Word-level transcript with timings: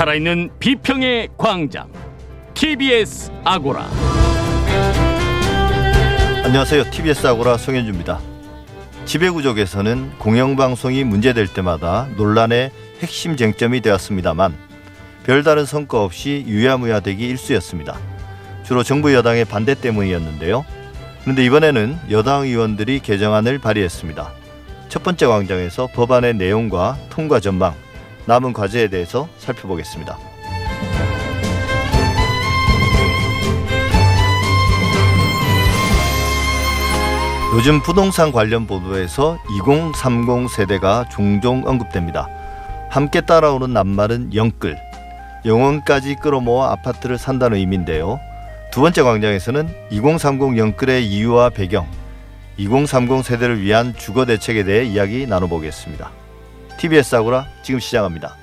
살아있는 0.00 0.48
비평의 0.58 1.28
광장 1.36 1.92
TBS 2.54 3.30
아고라 3.44 3.86
안녕하세요. 6.42 6.90
TBS 6.90 7.26
아고라 7.26 7.58
송현주입니다. 7.58 8.18
지배구족에서는 9.04 10.12
공영방송이 10.16 11.04
문제될 11.04 11.48
때마다 11.48 12.08
논란의 12.16 12.70
핵심 13.00 13.36
쟁점이 13.36 13.82
되었습니다만 13.82 14.54
별다른 15.24 15.66
성과 15.66 16.02
없이 16.02 16.46
유야무야되기 16.46 17.22
일쑤였습니다. 17.28 17.98
주로 18.62 18.82
정부 18.82 19.12
여당의 19.12 19.44
반대 19.44 19.74
때문이었는데요. 19.74 20.64
그런데 21.24 21.44
이번에는 21.44 21.98
여당 22.10 22.44
의원들이 22.44 23.00
개정안을 23.00 23.58
발의했습니다. 23.58 24.32
첫 24.88 25.02
번째 25.02 25.26
광장에서 25.26 25.88
법안의 25.88 26.36
내용과 26.36 26.96
통과 27.10 27.38
전망, 27.38 27.74
남은 28.26 28.52
과제에 28.52 28.88
대해서 28.88 29.28
살펴보겠습니다. 29.38 30.18
요즘 37.56 37.82
부동산 37.82 38.30
관련 38.30 38.68
보도에서 38.68 39.36
2030 39.50 40.48
세대가 40.48 41.04
종종 41.10 41.62
언급됩니다. 41.66 42.28
함께 42.88 43.20
따라오는 43.20 43.72
낱말은 43.72 44.34
영끌, 44.36 44.78
영원까지 45.44 46.16
끌어모아 46.16 46.70
아파트를 46.72 47.18
산다는 47.18 47.58
의미인데요. 47.58 48.20
두 48.70 48.80
번째 48.80 49.02
광장에서는 49.02 49.68
2030 49.90 50.58
영끌의 50.58 51.04
이유와 51.04 51.50
배경, 51.50 51.88
2030 52.56 53.24
세대를 53.24 53.60
위한 53.62 53.94
주거 53.96 54.26
대책에 54.26 54.62
대해 54.62 54.84
이야기 54.84 55.26
나눠보겠습니다. 55.26 56.19
TBS 56.80 57.14
아고라 57.14 57.46
지금 57.62 57.78
시작합니다. 57.78 58.36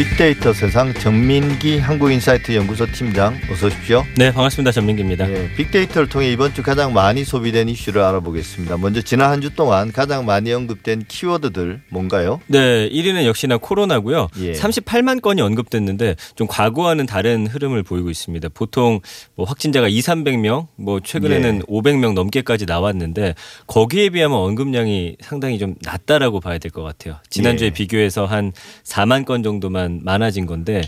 빅데이터 0.00 0.54
세상 0.54 0.94
전민기 0.94 1.78
한국인사이트 1.78 2.54
연구소 2.56 2.86
팀장 2.90 3.38
어서 3.52 3.66
오십시오. 3.66 4.02
네, 4.16 4.32
반갑습니다. 4.32 4.72
전민기입니다. 4.72 5.26
네, 5.26 5.52
빅데이터를 5.56 6.08
통해 6.08 6.32
이번 6.32 6.54
주 6.54 6.62
가장 6.62 6.94
많이 6.94 7.22
소비된 7.22 7.68
이슈를 7.68 8.00
알아보겠습니다. 8.00 8.78
먼저 8.78 9.02
지난 9.02 9.30
한 9.30 9.42
주 9.42 9.50
동안 9.54 9.92
가장 9.92 10.24
많이 10.24 10.54
언급된 10.54 11.04
키워드들 11.06 11.82
뭔가요? 11.90 12.40
네, 12.46 12.88
1위는 12.88 13.26
역시나 13.26 13.58
코로나고요. 13.58 14.28
예. 14.40 14.52
38만 14.52 15.20
건이 15.20 15.42
언급됐는데 15.42 16.16
좀 16.34 16.46
과거와는 16.46 17.04
다른 17.04 17.46
흐름을 17.46 17.82
보이고 17.82 18.08
있습니다. 18.08 18.48
보통 18.54 19.00
뭐 19.34 19.44
확진자가 19.44 19.88
2, 19.88 19.98
300명, 20.00 20.68
뭐 20.76 21.00
최근에는 21.00 21.56
예. 21.56 21.60
500명 21.70 22.14
넘게까지 22.14 22.64
나왔는데 22.64 23.34
거기에 23.66 24.08
비하면 24.08 24.38
언급량이 24.38 25.16
상당히 25.20 25.58
좀 25.58 25.74
낮다라고 25.82 26.40
봐야 26.40 26.56
될 26.56 26.70
것 26.70 26.82
같아요. 26.82 27.16
지난주에 27.28 27.66
예. 27.66 27.70
비교해서 27.70 28.24
한 28.24 28.52
4만 28.84 29.26
건 29.26 29.42
정도만 29.42 29.89
많아진 30.02 30.46
건데 30.46 30.82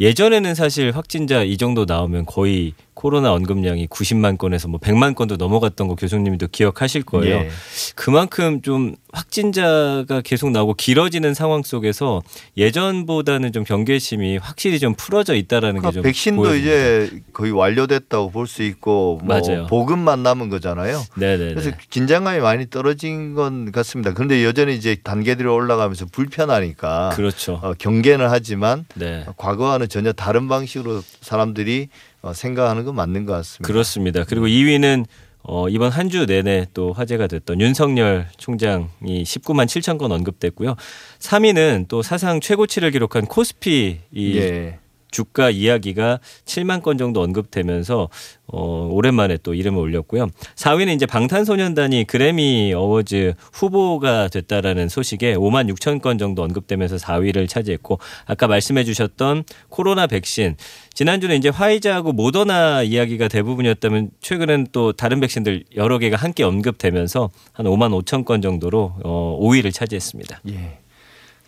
예전에는 0.00 0.54
사실 0.54 0.92
확진자 0.92 1.42
이 1.42 1.56
정도 1.56 1.84
나오면 1.84 2.26
거의 2.26 2.74
코로나 2.94 3.32
언급량이 3.32 3.88
90만 3.88 4.38
건에서 4.38 4.68
뭐 4.68 4.78
100만 4.78 5.14
건도 5.16 5.36
넘어갔던 5.36 5.88
거 5.88 5.96
교수님도 5.96 6.48
기억하실 6.52 7.02
거예요. 7.02 7.36
예. 7.36 7.48
그만큼 7.96 8.62
좀 8.62 8.94
확진자가 9.12 10.20
계속 10.22 10.50
나오고 10.50 10.74
길어지는 10.74 11.34
상황 11.34 11.62
속에서 11.62 12.22
예전보다는 12.56 13.52
좀 13.52 13.64
경계심이 13.64 14.36
확실히 14.38 14.78
좀 14.78 14.94
풀어져 14.94 15.34
있다라는 15.34 15.80
그러니까 15.80 15.90
게좀 15.90 16.02
백신도 16.02 16.42
보여집니다. 16.42 16.66
이제 16.76 17.20
거의 17.32 17.52
완료됐다고 17.52 18.30
볼 18.30 18.48
수 18.48 18.62
있고 18.62 19.20
뭐 19.22 19.38
맞아요. 19.40 19.66
보급만 19.66 20.22
남은 20.22 20.48
거잖아요. 20.48 21.02
네네. 21.16 21.54
그래서 21.54 21.70
긴장감이 21.90 22.40
많이 22.40 22.70
떨어진 22.70 23.34
건 23.34 23.70
같습니다. 23.72 24.14
그런데 24.14 24.42
여전히 24.44 24.74
이제 24.74 24.96
단계들이 25.02 25.46
올라가면서 25.46 26.06
불편하니까 26.06 27.10
그렇죠. 27.14 27.60
어, 27.62 27.74
경계는 27.78 28.28
하지만 28.30 28.86
네. 28.94 29.26
과거와는 29.36 29.88
전혀 29.90 30.12
다른 30.12 30.48
방식으로 30.48 31.02
사람들이 31.20 31.88
어, 32.22 32.32
생각하는 32.32 32.84
건 32.84 32.94
맞는 32.94 33.26
것 33.26 33.32
같습니다. 33.34 33.66
그렇습니다. 33.66 34.24
그리고 34.24 34.46
2위는 34.46 35.04
어, 35.42 35.68
이번 35.68 35.90
한 35.90 36.08
주 36.10 36.26
내내 36.26 36.66
또 36.74 36.92
화제가 36.92 37.26
됐던 37.26 37.60
윤석열 37.60 38.28
총장이 38.36 39.22
19만 39.24 39.66
7천 39.66 39.98
건 39.98 40.12
언급됐고요. 40.12 40.74
3위는 41.20 41.86
또 41.88 42.02
사상 42.02 42.40
최고치를 42.40 42.90
기록한 42.90 43.26
코스피 43.26 44.00
이 44.12 44.36
예. 44.38 44.78
주가 45.10 45.50
이야기가 45.50 46.20
7만 46.44 46.82
건 46.82 46.98
정도 46.98 47.22
언급되면서 47.22 48.08
어, 48.50 48.88
오랜만에 48.90 49.38
또 49.42 49.54
이름을 49.54 49.78
올렸고요. 49.78 50.28
4위는 50.56 50.94
이제 50.94 51.04
방탄소년단이 51.04 52.04
그래미 52.04 52.72
어워즈 52.74 53.34
후보가 53.52 54.28
됐다라는 54.28 54.88
소식에 54.88 55.34
5만 55.34 55.72
6천 55.74 56.00
건 56.00 56.16
정도 56.18 56.42
언급되면서 56.42 56.96
4위를 56.96 57.48
차지했고 57.48 57.98
아까 58.24 58.46
말씀해 58.46 58.84
주셨던 58.84 59.44
코로나 59.68 60.06
백신 60.06 60.56
지난주는 60.94 61.36
이제 61.36 61.50
화이자하고 61.50 62.12
모더나 62.12 62.82
이야기가 62.82 63.28
대부분이었다면 63.28 64.10
최근엔 64.20 64.68
또 64.72 64.92
다른 64.92 65.20
백신들 65.20 65.64
여러 65.76 65.98
개가 65.98 66.16
함께 66.16 66.42
언급되면서 66.42 67.30
한 67.52 67.66
5만 67.66 68.02
5천 68.02 68.24
건 68.24 68.40
정도로 68.40 68.94
어, 69.04 69.38
5위를 69.42 69.72
차지했습니다. 69.72 70.40
예. 70.48 70.78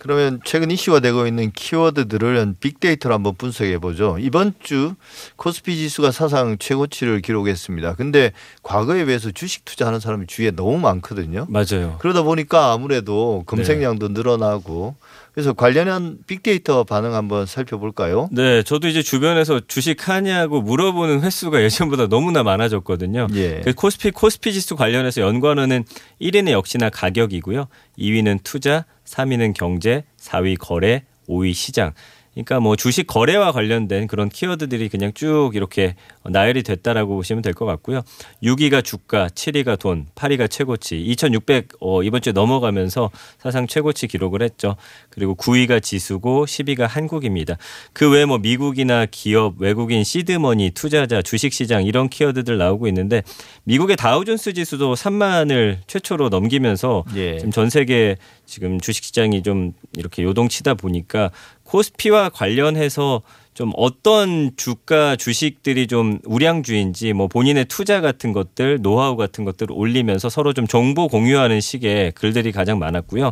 그러면 0.00 0.40
최근 0.44 0.70
이슈화되고 0.70 1.26
있는 1.26 1.52
키워드들을 1.52 2.54
빅데이터로 2.58 3.14
한번 3.14 3.34
분석해 3.36 3.78
보죠. 3.78 4.16
이번 4.18 4.54
주 4.62 4.94
코스피 5.36 5.76
지수가 5.76 6.10
사상 6.10 6.56
최고치를 6.58 7.20
기록했습니다. 7.20 7.96
근데 7.96 8.32
과거에 8.62 9.04
비해서 9.04 9.30
주식 9.30 9.66
투자하는 9.66 10.00
사람이 10.00 10.26
주위에 10.26 10.52
너무 10.52 10.78
많거든요. 10.78 11.46
맞아요. 11.50 11.96
그러다 11.98 12.22
보니까 12.22 12.72
아무래도 12.72 13.42
검색량도 13.44 14.08
네. 14.08 14.14
늘어나고 14.14 14.96
그래서 15.32 15.52
관련한 15.52 16.18
빅데이터 16.26 16.84
반응 16.84 17.14
한번 17.14 17.46
살펴볼까요? 17.46 18.28
네, 18.32 18.62
저도 18.62 18.88
이제 18.88 19.02
주변에서 19.02 19.60
주식 19.66 20.08
하냐고 20.08 20.60
물어보는 20.60 21.22
횟수가 21.22 21.62
예전보다 21.64 22.08
너무나 22.08 22.42
많아졌거든요. 22.42 23.28
예. 23.34 23.60
그 23.64 23.72
코스피 23.72 24.10
코스피 24.10 24.52
지수 24.52 24.76
관련해서 24.76 25.20
연관어는 25.20 25.84
1위는 26.20 26.50
역시나 26.50 26.90
가격이고요. 26.90 27.68
2위는 27.98 28.40
투자, 28.42 28.84
3위는 29.04 29.54
경제, 29.54 30.04
4위 30.18 30.56
거래, 30.58 31.04
5위 31.28 31.54
시장. 31.54 31.92
그러니까 32.32 32.60
뭐 32.60 32.76
주식 32.76 33.06
거래와 33.06 33.52
관련된 33.52 34.06
그런 34.06 34.28
키워드들이 34.28 34.88
그냥 34.88 35.12
쭉 35.14 35.50
이렇게 35.54 35.96
나열이 36.24 36.62
됐다라고 36.62 37.16
보시면 37.16 37.42
될 37.42 37.54
것 37.54 37.66
같고요. 37.66 38.02
6위가 38.42 38.84
주가, 38.84 39.26
7위가 39.26 39.78
돈, 39.78 40.06
8위가 40.14 40.48
최고치. 40.48 40.96
2,600 41.00 41.68
어, 41.80 42.02
이번 42.04 42.22
주에 42.22 42.32
넘어가면서 42.32 43.10
사상 43.38 43.66
최고치 43.66 44.06
기록을 44.06 44.42
했죠. 44.42 44.76
그리고 45.10 45.34
9위가 45.34 45.82
지수고 45.82 46.46
10위가 46.46 46.86
한국입니다. 46.86 47.56
그 47.92 48.08
외에 48.10 48.24
뭐 48.24 48.38
미국이나 48.38 49.06
기업, 49.10 49.60
외국인 49.60 50.04
시드머니, 50.04 50.70
투자자, 50.70 51.22
주식시장 51.22 51.84
이런 51.84 52.08
키워드들 52.08 52.56
나오고 52.56 52.86
있는데 52.88 53.22
미국의 53.64 53.96
다우존스 53.96 54.52
지수도 54.52 54.94
3만을 54.94 55.78
최초로 55.88 56.28
넘기면서 56.28 57.04
예. 57.16 57.38
지금 57.38 57.50
전 57.50 57.68
세계 57.70 58.16
지금 58.50 58.80
주식시장이 58.80 59.44
좀 59.44 59.72
이렇게 59.96 60.24
요동치다 60.24 60.74
보니까 60.74 61.30
코스피와 61.62 62.30
관련해서 62.30 63.22
좀 63.54 63.72
어떤 63.76 64.50
주가 64.56 65.14
주식들이 65.14 65.86
좀 65.86 66.18
우량주인지 66.24 67.12
뭐 67.12 67.28
본인의 67.28 67.66
투자 67.66 68.00
같은 68.00 68.32
것들 68.32 68.82
노하우 68.82 69.16
같은 69.16 69.44
것들을 69.44 69.72
올리면서 69.72 70.28
서로 70.28 70.52
좀 70.52 70.66
정보 70.66 71.06
공유하는 71.06 71.60
식의 71.60 72.12
글들이 72.12 72.50
가장 72.50 72.80
많았고요. 72.80 73.30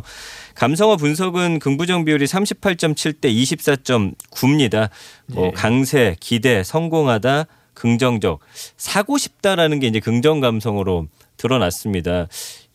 감성어 0.55 0.95
분석은 0.95 1.59
긍부정 1.59 2.05
비율이 2.05 2.25
38.7 2.25 3.19
대 3.19 3.29
24.9입니다. 3.29 4.89
뭐 5.27 5.45
네. 5.47 5.51
강세, 5.51 6.15
기대, 6.21 6.63
성공하다, 6.63 7.45
긍정적, 7.73 8.39
사고 8.77 9.17
싶다라는 9.17 9.79
게 9.79 9.87
이제 9.87 9.99
긍정 9.99 10.39
감성으로 10.39 11.07
드러났습니다. 11.35 12.27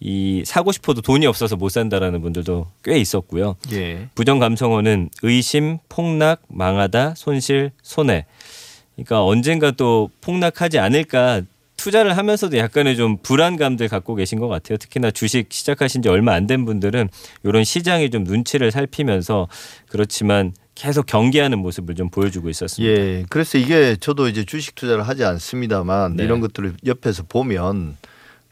이 0.07 0.43
사고 0.45 0.71
싶어도 0.71 1.01
돈이 1.01 1.27
없어서 1.27 1.57
못 1.57 1.71
산다라는 1.71 2.21
분들도 2.21 2.67
꽤 2.85 2.99
있었고요. 2.99 3.57
예. 3.73 4.11
부정 4.15 4.39
감성어는 4.39 5.09
의심, 5.23 5.79
폭락, 5.89 6.43
망하다, 6.49 7.15
손실, 7.17 7.71
손해. 7.83 8.27
그러니까 8.97 9.25
언젠가 9.25 9.71
또 9.71 10.11
폭락하지 10.21 10.79
않을까 10.79 11.41
투자를 11.79 12.17
하면서도 12.19 12.59
약간의 12.59 12.97
좀 12.97 13.17
불안감들 13.17 13.89
갖고 13.89 14.15
계신 14.15 14.39
것 14.39 14.47
같아요. 14.49 14.77
특히나 14.77 15.11
주식 15.11 15.47
시작하신 15.51 16.03
지 16.03 16.11
얼마 16.11 16.35
안 16.35 16.47
된 16.47 16.67
분들은 16.67 17.09
이런 17.43 17.65
시장의 17.65 18.11
좀 18.11 18.25
눈치를 18.25 18.71
살피면서 18.73 19.49
그렇지만 19.89 20.53
계속 20.75 21.07
경계하는 21.07 21.59
모습을 21.61 21.95
좀 21.95 22.11
보여주고 22.11 22.51
있었습니다. 22.51 22.95
예. 23.01 23.25
그래서 23.31 23.57
이게 23.57 23.97
저도 23.99 24.29
이제 24.29 24.45
주식 24.45 24.75
투자를 24.75 25.09
하지 25.09 25.25
않습니다만 25.25 26.17
네. 26.17 26.25
이런 26.25 26.41
것들을 26.41 26.75
옆에서 26.85 27.23
보면 27.27 27.97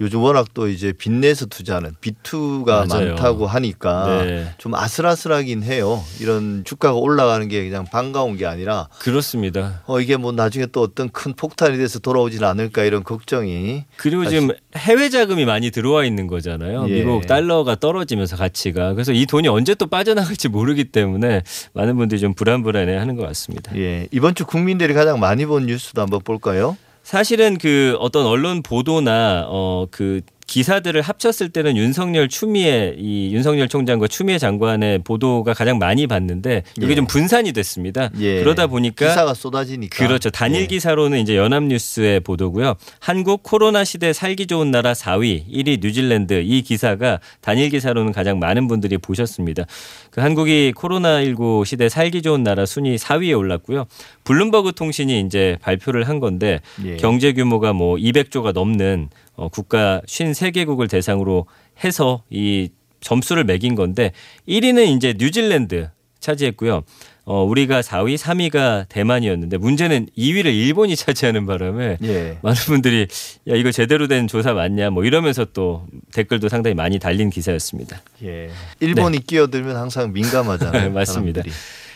요즘 0.01 0.21
워낙 0.21 0.49
또 0.55 0.69
이제 0.69 0.93
빚내서 0.93 1.47
투자하는 1.47 1.95
비투가 2.01 2.87
많다고 2.87 3.47
하니까 3.47 4.25
네. 4.25 4.47
좀 4.59 4.75
아슬아슬하긴 4.75 5.63
해요. 5.63 6.03
이런 6.21 6.65
주가가 6.65 6.95
올라가는 6.95 7.47
게 7.47 7.63
그냥 7.69 7.85
반가운 7.85 8.37
게 8.37 8.47
아니라 8.47 8.89
그렇습니다. 8.99 9.83
어 9.87 10.01
이게 10.01 10.17
뭐 10.17 10.33
나중에 10.33 10.67
또 10.73 10.81
어떤 10.81 11.09
큰 11.09 11.35
폭탄이 11.35 11.77
돼서 11.79 11.99
돌아오지는 11.99 12.47
않을까 12.49 12.85
이런 12.85 13.05
걱정이 13.05 13.85
그리고 13.97 14.27
지금 14.27 14.51
해외 14.77 15.09
자금이 15.09 15.45
많이 15.45 15.71
들어와 15.71 16.05
있는 16.05 16.27
거잖아요. 16.27 16.87
예. 16.89 17.05
미국 17.05 17.27
달러가 17.27 17.77
떨어지면서 17.77 18.37
가치가 18.37 18.95
그래서 18.95 19.13
이 19.13 19.27
돈이 19.27 19.47
언제 19.49 19.75
또 19.75 19.87
빠져나갈지 19.87 20.49
모르기 20.49 20.85
때문에 20.85 21.43
많은 21.75 21.97
분들이 21.97 22.21
좀 22.21 22.35
불안불안해 22.35 22.97
하는 22.97 23.17
것 23.17 23.27
같습니다. 23.29 23.77
예. 23.77 24.09
이번 24.11 24.35
주 24.35 24.45
국민들이 24.47 24.95
가장 24.95 25.21
많이 25.21 25.47
본 25.47 25.67
뉴스도 25.67 26.03
한번 26.03 26.21
볼까요? 26.23 26.77
사실은 27.03 27.59
그 27.59 27.97
어떤 28.01 28.27
언론 28.27 28.63
보도나 28.63 29.47
어그 29.49 30.21
기사들을 30.53 31.01
합쳤을 31.01 31.49
때는 31.49 31.79
윤석열 31.79 32.29
추미애 32.29 32.95
이 32.99 33.33
윤석열 33.33 33.69
총장과 33.69 34.07
추미애 34.07 34.37
장관의 34.37 34.99
보도가 34.99 35.55
가장 35.55 35.79
많이 35.79 36.07
봤는데 36.07 36.63
이게 36.77 36.91
예. 36.91 36.95
좀 36.95 37.07
분산이 37.07 37.53
됐습니다. 37.53 38.11
예. 38.21 38.41
그러다 38.41 38.67
보니까 38.67 39.09
기사가 39.09 39.33
쏟아지니까 39.33 39.97
그렇죠. 39.97 40.29
단일 40.29 40.63
예. 40.63 40.67
기사로는 40.67 41.21
이제 41.21 41.39
연합뉴스의 41.39 42.21
보도고요. 42.21 42.75
한국 43.01 43.43
코로나 43.43 43.83
시대 43.83 44.13
살기 44.13 44.47
좋은 44.47 44.71
나라 44.71 44.93
4위, 44.93 45.47
1위 45.51 45.81
뉴질랜드 45.81 46.43
이 46.45 46.61
기사가 46.61 47.21
단일 47.41 47.71
기사로는 47.71 48.13
가장 48.13 48.39
많은 48.39 48.69
분들이 48.69 48.99
보셨습니다. 48.99 49.65
그 50.11 50.21
한국이 50.21 50.75
코로나19 50.77 51.65
시대 51.65 51.89
살기 51.89 52.21
좋은 52.21 52.43
나라 52.43 52.67
순위 52.67 52.97
4위에 52.97 53.39
올랐고요. 53.39 53.87
블룸버그 54.25 54.73
통신이 54.73 55.21
이제 55.21 55.57
발표를 55.63 56.11
한 56.11 56.21
건데 56.21 56.61
예. 56.85 56.99
경제 56.99 57.33
규모가 57.33 57.73
뭐 57.73 57.97
200조가 57.97 58.53
넘는 58.53 59.09
어, 59.35 59.49
국가 59.49 60.01
53개국을 60.07 60.89
대상으로 60.91 61.47
해서 61.85 62.23
이 62.31 62.71
점수를 63.01 63.45
매긴 63.45 63.75
건데 63.75 64.13
1위는 64.49 64.97
이제 64.97 65.15
뉴질랜드 65.19 65.91
차지했고요. 66.21 66.85
어, 67.25 67.45
우리가 67.45 67.83
4위, 67.83 68.17
3위가 68.17 68.89
대만이었는데 68.89 69.57
문제는 69.57 70.09
2위를 70.17 70.47
일본이 70.47 70.97
차지하는 70.97 71.47
바람에 71.47 71.99
예. 72.03 72.39
많은 72.43 72.57
분들이 72.67 73.07
야 73.49 73.55
이거 73.55 73.71
제대로 73.71 74.09
된 74.09 74.27
조사 74.27 74.55
맞냐 74.55 74.91
뭐 74.91 75.05
이러면서 75.05 75.45
또 75.45 75.87
댓글도 76.13 76.49
상당히 76.49 76.75
많이 76.75 76.99
달린 76.99 77.31
기사였습니다. 77.31 78.03
예. 78.25 78.51
일본이 78.81 79.19
네. 79.19 79.25
끼어들면 79.25 79.77
항상 79.77 80.13
민감하잖아요. 80.13 80.91
맞습니다. 80.95 81.43
사람들이. 81.43 81.53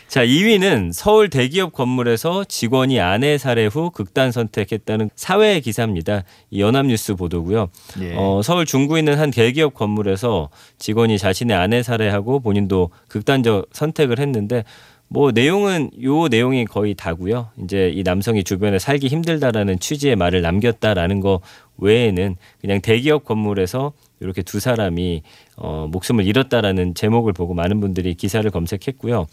자, 0.07 0.25
2위는 0.25 0.93
서울 0.93 1.29
대기업 1.29 1.73
건물에서 1.73 2.45
직원이 2.45 2.99
아내 3.01 3.37
살해 3.37 3.65
후 3.65 3.91
극단 3.91 4.31
선택했다는 4.31 5.09
사회 5.15 5.59
기사입니다. 5.59 6.23
이 6.49 6.61
연합뉴스 6.61 7.15
보도고요. 7.15 7.67
예. 7.99 8.15
어, 8.15 8.41
서울 8.41 8.65
중구에 8.65 8.99
있는 8.99 9.19
한 9.19 9.31
대기업 9.31 9.73
건물에서 9.73 10.49
직원이 10.79 11.17
자신의 11.17 11.57
아내 11.57 11.83
살해하고 11.83 12.39
본인도 12.39 12.89
극단적 13.09 13.67
선택을 13.73 14.19
했는데 14.19 14.63
뭐 15.09 15.31
내용은 15.31 15.89
요 16.01 16.29
내용이 16.29 16.63
거의 16.65 16.93
다고요. 16.93 17.49
이제 17.63 17.91
이 17.93 18.03
남성이 18.03 18.45
주변에 18.45 18.79
살기 18.79 19.07
힘들다라는 19.07 19.79
취지의 19.79 20.15
말을 20.15 20.41
남겼다라는 20.41 21.19
거 21.19 21.41
외에는 21.77 22.37
그냥 22.61 22.81
대기업 22.81 23.25
건물에서 23.25 23.93
이렇게 24.19 24.41
두 24.41 24.59
사람이 24.59 25.21
어 25.57 25.87
목숨을 25.91 26.25
잃었다라는 26.25 26.95
제목을 26.95 27.33
보고 27.33 27.53
많은 27.53 27.79
분들이 27.79 28.15
기사를 28.15 28.49
검색했고요. 28.49 29.27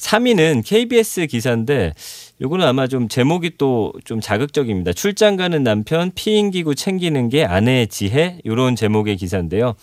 3위는 0.00 0.62
KBS 0.64 1.26
기사인데 1.26 1.92
요거는 2.40 2.66
아마 2.66 2.86
좀 2.86 3.08
제목이 3.08 3.52
또 3.58 3.92
좀 4.04 4.20
자극적입니다. 4.20 4.92
출장 4.92 5.36
가는 5.36 5.62
남편 5.62 6.10
피임 6.14 6.50
기구 6.50 6.74
챙기는 6.74 7.28
게 7.28 7.44
아내의 7.44 7.88
지혜 7.88 8.38
요런 8.46 8.76
제목의 8.76 9.16
기사인데요. 9.16 9.74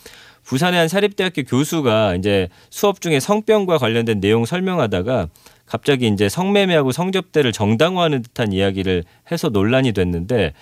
부산의 0.43 0.79
한 0.79 0.87
사립대학교 0.87 1.43
교수가 1.43 2.15
이제 2.15 2.47
수업 2.69 3.01
중에 3.01 3.19
성병과 3.19 3.77
관련된 3.77 4.19
내용 4.21 4.45
설명하다가 4.45 5.27
갑자기 5.65 6.07
이제 6.07 6.29
성매매하고 6.29 6.93
성접대를 6.93 7.51
정당화하는 7.51 8.21
듯한 8.21 8.53
이야기를 8.53 9.03
해서 9.31 9.49
논란이 9.49 9.91
됐는데 9.91 10.53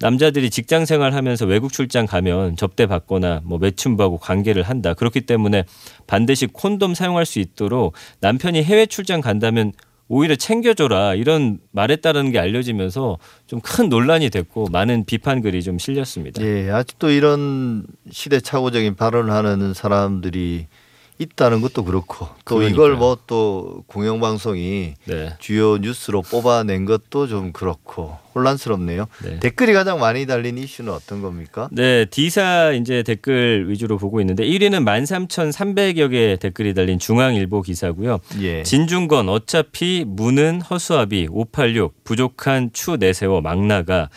남자들이 0.00 0.50
직장 0.50 0.84
생활하면서 0.86 1.46
외국 1.46 1.72
출장 1.72 2.06
가면 2.06 2.56
접대 2.56 2.86
받거나 2.86 3.40
뭐 3.44 3.58
매춘받고 3.58 4.18
관계를 4.18 4.62
한다. 4.64 4.92
그렇기 4.94 5.22
때문에 5.22 5.64
반드시 6.06 6.46
콘돔 6.46 6.94
사용할 6.94 7.24
수 7.26 7.38
있도록 7.38 7.94
남편이 8.20 8.62
해외 8.64 8.86
출장 8.86 9.20
간다면 9.20 9.72
오히려 10.08 10.36
챙겨줘라 10.36 11.14
이런 11.14 11.58
말했다라는 11.72 12.30
게 12.32 12.38
알려지면서 12.38 13.18
좀 13.46 13.60
큰 13.62 13.88
논란이 13.88 14.28
됐고 14.28 14.66
많은 14.70 15.04
비판 15.06 15.40
글이 15.40 15.62
좀 15.62 15.78
실렸습니다. 15.78 16.42
예, 16.44 16.70
아직도 16.70 17.10
이런 17.10 17.86
시대착오적인 18.10 18.96
발언을 18.96 19.32
하는 19.32 19.72
사람들이 19.72 20.66
있다는 21.18 21.60
것도 21.60 21.84
그렇고 21.84 22.26
또 22.44 22.56
그러니까요. 22.56 22.74
이걸 22.74 22.96
뭐 22.96 23.14
또 23.26 23.84
공영방송이 23.86 24.94
네. 25.06 25.34
주요 25.38 25.78
뉴스로 25.78 26.22
뽑아낸 26.22 26.84
것도 26.84 27.26
좀 27.26 27.52
그렇고 27.52 28.18
혼란스럽네요. 28.34 29.06
네. 29.24 29.38
댓글이 29.38 29.72
가장 29.72 30.00
많이 30.00 30.26
달린 30.26 30.58
이슈는 30.58 30.92
어떤 30.92 31.22
겁니까? 31.22 31.68
네, 31.72 32.04
D사 32.06 32.72
이제 32.72 33.02
댓글 33.02 33.68
위주로 33.68 33.96
보고 33.96 34.20
있는데 34.20 34.44
1위는 34.44 34.84
13,300여 34.84 36.10
개 36.10 36.36
댓글이 36.40 36.74
달린 36.74 36.98
중앙일보 36.98 37.62
기사고요. 37.62 38.18
예. 38.40 38.62
진중건 38.62 39.28
어차피 39.28 40.04
문은 40.06 40.60
허수아비 40.60 41.28
586 41.30 42.04
부족한 42.04 42.70
추 42.72 42.96
내세워 42.96 43.40
막 43.40 43.64
나가 43.64 44.10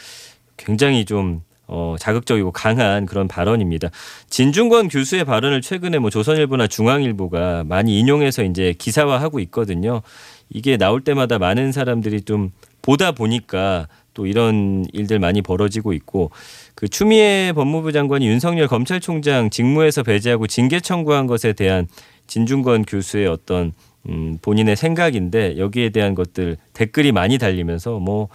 굉장히 0.58 1.06
좀 1.06 1.42
어, 1.68 1.96
자극적이고 2.00 2.52
강한 2.52 3.06
그런 3.06 3.28
발언입니다. 3.28 3.90
진중권 4.30 4.88
교수의 4.88 5.26
발언을 5.26 5.62
최근에 5.62 6.00
뭐 6.00 6.10
조선일보나 6.10 6.68
중앙일보가 6.68 7.66
많이 7.66 8.00
인용해서 8.00 8.44
이제 8.44 8.74
기사화하고 8.78 9.40
있거든요. 9.42 10.02
이게 10.50 10.78
나올 10.78 11.02
때마다 11.02 11.38
많은 11.40 11.72
사람들이 11.72 12.22
좀 12.22 12.52
보다 12.82 13.12
보니까 13.12 13.88
또 14.14 14.26
이런 14.26 14.86
일들 14.94 15.20
많이 15.20 15.42
벌어지고 15.42 15.94
있고 15.94 16.32
그 16.74 16.88
추미애 16.88 17.52
법무부 17.54 17.92
장관이 17.92 18.26
윤석열 18.28 18.68
검찰총장 18.68 19.50
직무에서 19.50 20.04
배제하고 20.04 20.48
징계 20.48 20.80
청구한 20.80 21.28
것에 21.28 21.54
대한 21.54 21.88
진중권 22.28 22.86
교수의 22.86 23.28
어떤 23.28 23.74
음 24.08 24.40
본인의 24.42 24.76
생각인데 24.76 25.58
여기에 25.58 25.90
대한 25.90 26.16
것들 26.16 26.58
댓글이 26.74 27.12
많이 27.12 27.38
달리면서 27.38 28.00
뭐 28.00 28.30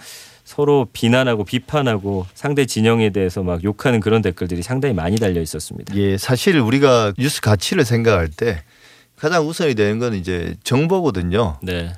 서로 0.52 0.86
비난하고 0.92 1.44
비판하고 1.44 2.26
상대 2.34 2.66
진영에 2.66 3.08
대해서 3.08 3.42
막 3.42 3.64
욕하는 3.64 4.00
그런 4.00 4.20
댓글들이 4.20 4.62
상당히 4.62 4.94
많이 4.94 5.16
달려 5.16 5.40
있었습니다. 5.40 5.96
예, 5.96 6.18
사실 6.18 6.58
우리가 6.58 7.14
뉴스 7.16 7.40
가치를 7.40 7.86
생각할 7.86 8.28
때 8.28 8.62
가장 9.16 9.48
우선이 9.48 9.74
되는 9.74 9.98
건 9.98 10.12
이제 10.12 10.54
정보거든요. 10.62 11.56
네. 11.62 11.94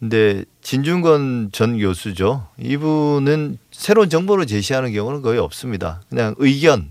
근데 0.00 0.44
진중건 0.62 1.50
전 1.52 1.78
교수죠. 1.78 2.46
이분은 2.58 3.58
새로운 3.72 4.08
정보를 4.08 4.46
제시하는 4.46 4.94
경우는 4.94 5.20
거의 5.20 5.38
없습니다. 5.38 6.00
그냥 6.08 6.34
의견 6.38 6.90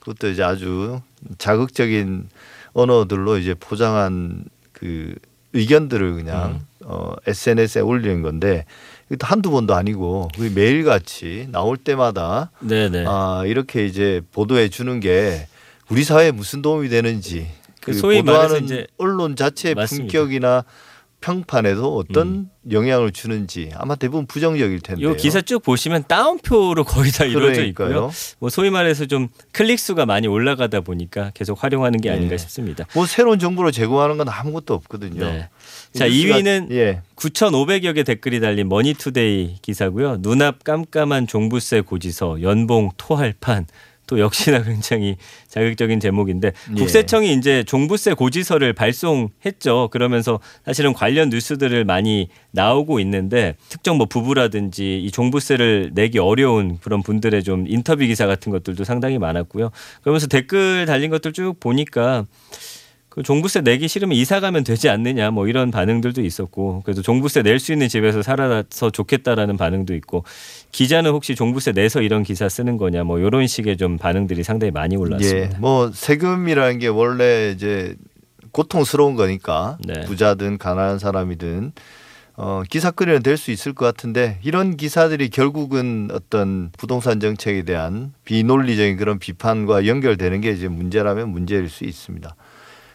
그것도 0.00 0.28
이제 0.28 0.42
아주 0.42 1.00
자극적인 1.38 2.28
언어들로 2.74 3.38
이제 3.38 3.54
포장한 3.54 4.44
그 4.72 5.14
의견들을 5.54 6.12
그냥 6.14 6.60
음. 6.60 6.66
어, 6.84 7.14
SNS에 7.26 7.80
올리는 7.80 8.20
건데 8.20 8.66
한두 9.20 9.50
번도 9.50 9.74
아니고 9.74 10.28
매일같이 10.54 11.48
나올 11.50 11.76
때마다 11.76 12.50
네네. 12.60 13.04
아, 13.06 13.42
이렇게 13.46 13.86
이제 13.86 14.20
보도해 14.32 14.68
주는 14.68 15.00
게 15.00 15.46
우리 15.90 16.04
사회에 16.04 16.30
무슨 16.30 16.60
도움이 16.62 16.88
되는지 16.88 17.46
그 17.80 17.92
소위 17.94 18.20
보도하는 18.20 18.86
언론 18.98 19.36
자체의 19.36 19.74
맞습니다. 19.74 20.12
품격이나 20.12 20.64
평판에도 21.20 21.96
어떤 21.96 22.26
음. 22.28 22.50
영향을 22.70 23.10
주는지 23.10 23.70
아마 23.74 23.96
대부분 23.96 24.26
부정적일 24.26 24.80
텐데. 24.80 25.02
요 25.02 25.14
기사 25.14 25.40
쭉 25.40 25.62
보시면 25.62 26.04
따옴표로 26.06 26.84
거의 26.84 27.10
다 27.10 27.24
이루어져 27.24 27.64
있고요. 27.66 28.10
뭐 28.38 28.50
소위 28.50 28.70
말해서 28.70 29.06
좀 29.06 29.28
클릭 29.52 29.78
수가 29.78 30.06
많이 30.06 30.28
올라가다 30.28 30.80
보니까 30.82 31.30
계속 31.34 31.62
활용하는 31.62 32.00
게 32.00 32.10
아닌가 32.10 32.30
네. 32.30 32.38
싶습니다. 32.38 32.84
뭐 32.94 33.06
새로운 33.06 33.38
정보를 33.38 33.72
제공하는 33.72 34.16
건 34.16 34.28
아무것도 34.28 34.74
없거든요. 34.74 35.24
네. 35.24 35.48
자, 35.92 36.06
2위는 36.06 36.70
예. 36.70 37.02
9,500여 37.16 37.94
개 37.94 38.02
댓글이 38.04 38.40
달린 38.40 38.68
머니투데이 38.68 39.56
기사고요. 39.60 40.18
눈앞 40.20 40.62
깜깜한 40.62 41.26
종부세 41.26 41.80
고지서 41.80 42.42
연봉 42.42 42.90
토할판 42.96 43.66
또 44.08 44.18
역시나 44.18 44.62
굉장히 44.64 45.16
자극적인 45.46 46.00
제목인데 46.00 46.48
예. 46.48 46.74
국세청이 46.74 47.32
이제 47.34 47.62
종부세 47.62 48.14
고지서를 48.14 48.72
발송했죠. 48.72 49.90
그러면서 49.92 50.40
사실은 50.64 50.92
관련 50.92 51.28
뉴스들을 51.28 51.84
많이 51.84 52.28
나오고 52.50 52.98
있는데 53.00 53.54
특정 53.68 53.96
뭐 53.98 54.06
부부라든지 54.06 55.00
이 55.00 55.10
종부세를 55.12 55.92
내기 55.94 56.18
어려운 56.18 56.78
그런 56.80 57.02
분들의 57.02 57.44
좀 57.44 57.66
인터뷰 57.68 58.04
기사 58.04 58.26
같은 58.26 58.50
것들도 58.50 58.82
상당히 58.82 59.18
많았고요. 59.18 59.70
그러면서 60.02 60.26
댓글 60.26 60.86
달린 60.86 61.10
것들 61.10 61.32
쭉 61.32 61.60
보니까 61.60 62.24
그 63.18 63.22
종부세 63.24 63.62
내기 63.62 63.88
싫으면 63.88 64.16
이사 64.16 64.38
가면 64.38 64.62
되지 64.62 64.88
않느냐 64.88 65.32
뭐 65.32 65.48
이런 65.48 65.70
반응들도 65.72 66.22
있었고 66.22 66.82
그래서 66.84 67.02
종부세 67.02 67.42
낼 67.42 67.58
수 67.58 67.72
있는 67.72 67.88
집에서 67.88 68.22
살아서 68.22 68.90
좋겠다라는 68.90 69.56
반응도 69.56 69.94
있고 69.96 70.22
기자는 70.72 71.10
혹시 71.10 71.34
종부세 71.34 71.72
내서 71.72 72.00
이런 72.02 72.22
기사 72.22 72.48
쓰는 72.48 72.76
거냐 72.76 73.04
뭐 73.04 73.18
이런 73.18 73.46
식의 73.46 73.76
좀 73.76 73.96
반응들이 73.98 74.42
상당히 74.42 74.70
많이 74.70 74.96
올랐습니다. 74.96 75.56
예, 75.56 75.58
뭐 75.58 75.90
세금이라는 75.92 76.78
게 76.78 76.88
원래 76.88 77.50
이제 77.50 77.96
고통스러운 78.52 79.14
거니까 79.14 79.78
네. 79.84 80.00
부자든 80.02 80.58
가난한 80.58 80.98
사람이든 80.98 81.72
어, 82.36 82.62
기사거리는 82.68 83.22
될 83.22 83.36
수 83.36 83.50
있을 83.50 83.72
것 83.72 83.84
같은데 83.84 84.38
이런 84.44 84.76
기사들이 84.76 85.28
결국은 85.30 86.08
어떤 86.12 86.70
부동산 86.78 87.18
정책에 87.18 87.62
대한 87.62 88.12
비논리적인 88.24 88.96
그런 88.96 89.18
비판과 89.18 89.86
연결되는 89.86 90.40
게 90.40 90.50
이제 90.52 90.68
문제라면 90.68 91.30
문제일 91.30 91.68
수 91.68 91.84
있습니다. 91.84 92.34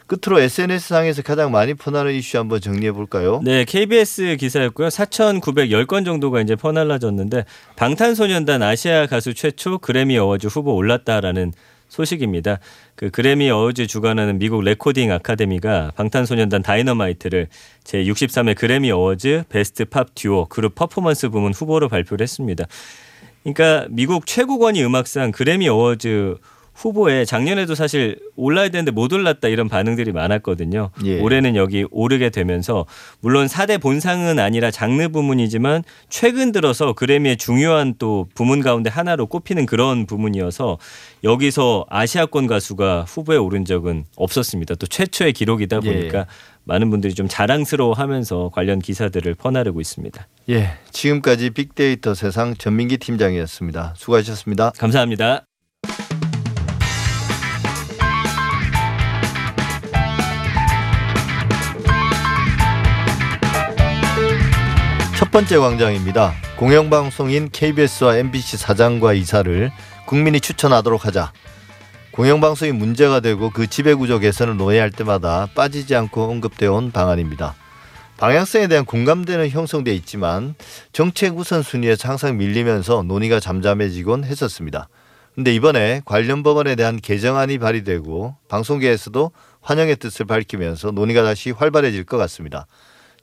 끝으로 0.07 0.39
SNS상에서 0.39 1.21
가장 1.21 1.51
많이 1.51 1.73
퍼나는 1.73 2.13
이슈 2.13 2.37
한번 2.37 2.61
정리해 2.61 2.91
볼까요? 2.91 3.41
네, 3.43 3.65
KBS 3.65 4.37
기사였고요. 4.37 4.89
4,910건 4.89 6.05
정도가 6.05 6.41
이제 6.41 6.55
퍼날라졌는데 6.55 7.45
방탄소년단 7.75 8.61
아시아 8.61 9.07
가수 9.07 9.33
최초 9.33 9.77
그래미 9.77 10.17
어워즈 10.17 10.47
후보 10.47 10.73
올랐다라는 10.75 11.53
소식입니다. 11.93 12.59
그 12.95 13.09
그래미 13.11 13.49
어워즈 13.49 13.87
주관하는 13.87 14.39
미국 14.39 14.63
레코딩 14.63 15.11
아카데미가 15.11 15.91
방탄소년단 15.95 16.63
다이너마이트를 16.63 17.47
제 17.83 18.03
63회 18.03 18.57
그래미 18.57 18.91
어워즈 18.91 19.43
베스트 19.49 19.85
팝 19.85 20.15
듀오 20.15 20.45
그룹 20.47 20.75
퍼포먼스 20.75 21.29
부문 21.29 21.53
후보로 21.53 21.89
발표를 21.89 22.23
했습니다. 22.23 22.65
그러니까 23.43 23.85
미국 23.89 24.25
최고권위 24.25 24.83
음악상 24.83 25.31
그래미 25.31 25.67
어워즈 25.69 26.35
후보에 26.73 27.25
작년에도 27.25 27.75
사실 27.75 28.19
올라야 28.35 28.69
되는데 28.69 28.91
못 28.91 29.13
올랐다 29.13 29.47
이런 29.47 29.69
반응들이 29.69 30.11
많았거든요. 30.11 30.89
예. 31.05 31.19
올해는 31.19 31.55
여기 31.55 31.85
오르게 31.91 32.29
되면서 32.29 32.85
물론 33.19 33.47
4대 33.47 33.81
본상은 33.81 34.39
아니라 34.39 34.71
장르 34.71 35.07
부문이지만 35.09 35.83
최근 36.09 36.51
들어서 36.51 36.93
그래미의 36.93 37.37
중요한 37.37 37.95
또 37.99 38.27
부문 38.35 38.61
가운데 38.61 38.89
하나로 38.89 39.27
꼽히는 39.27 39.65
그런 39.65 40.05
부문이어서 40.05 40.77
여기서 41.23 41.85
아시아권 41.89 42.47
가수가 42.47 43.05
후보에 43.07 43.37
오른 43.37 43.65
적은 43.65 44.05
없었습니다. 44.15 44.75
또 44.75 44.87
최초의 44.87 45.33
기록이다 45.33 45.79
예. 45.83 45.93
보니까 45.93 46.19
예. 46.19 46.25
많은 46.65 46.89
분들이 46.89 47.13
좀 47.13 47.27
자랑스러워하면서 47.27 48.51
관련 48.53 48.79
기사들을 48.79 49.35
퍼나르고 49.35 49.81
있습니다. 49.81 50.27
예, 50.49 50.71
지금까지 50.91 51.49
빅데이터 51.51 52.13
세상 52.13 52.55
전민기 52.55 52.97
팀장이었습니다. 52.97 53.93
수고하셨습니다. 53.97 54.71
감사합니다. 54.77 55.45
번째 65.33 65.57
광장입니다. 65.57 66.31
공영방송인 66.57 67.49
KBS와 67.51 68.17
MBC 68.17 68.55
사장과 68.55 69.13
이사를 69.13 69.71
국민이 70.05 70.39
추천하도록 70.39 71.07
하자. 71.07 71.33
공영방송이 72.11 72.71
문제가 72.71 73.19
되고 73.19 73.49
그 73.49 73.65
지배구조 73.65 74.19
개선을 74.19 74.57
논의할 74.57 74.91
때마다 74.91 75.47
빠지지 75.55 75.95
않고 75.95 76.25
언급되어 76.25 76.73
온 76.73 76.91
방안입니다. 76.91 77.55
방향성에 78.17 78.67
대한 78.67 78.85
공감대는 78.85 79.49
형성돼 79.49 79.95
있지만 79.95 80.53
정책 80.91 81.35
우선순위에서 81.35 82.07
항상 82.07 82.37
밀리면서 82.37 83.01
논의가 83.01 83.39
잠잠해지곤 83.39 84.25
했었습니다. 84.25 84.87
근데 85.33 85.51
이번에 85.51 86.03
관련 86.05 86.43
법안에 86.43 86.75
대한 86.75 86.99
개정안이 87.01 87.57
발의되고 87.57 88.35
방송계에서도 88.49 89.31
환영의 89.61 89.95
뜻을 89.95 90.27
밝히면서 90.27 90.91
논의가 90.91 91.23
다시 91.23 91.49
활발해질 91.49 92.03
것 92.03 92.17
같습니다. 92.17 92.67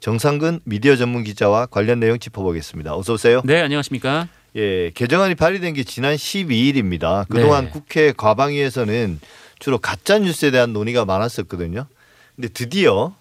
정상근 0.01 0.61
미디어 0.65 0.97
전문 0.97 1.25
기자와 1.25 1.67
관련 1.67 2.01
내용 2.01 2.19
짚어보겠습니다. 2.19 2.97
어서 2.97 3.13
오세요. 3.13 3.43
네, 3.45 3.61
안녕하십니까? 3.61 4.29
예, 4.57 4.91
개정안이 4.95 5.35
발의된 5.35 5.75
게 5.75 5.85
지난 5.85 6.17
12일입니다. 6.17 7.29
그동안 7.29 7.67
네. 7.67 7.71
국회 7.71 8.13
과방위에서는 8.13 9.21
주로 9.59 9.79
가짜 9.79 10.19
뉴스에 10.19 10.51
대한 10.51 10.73
논의가 10.73 11.05
많았었거든요. 11.05 11.87
근데 12.35 12.49
드디어 12.49 13.15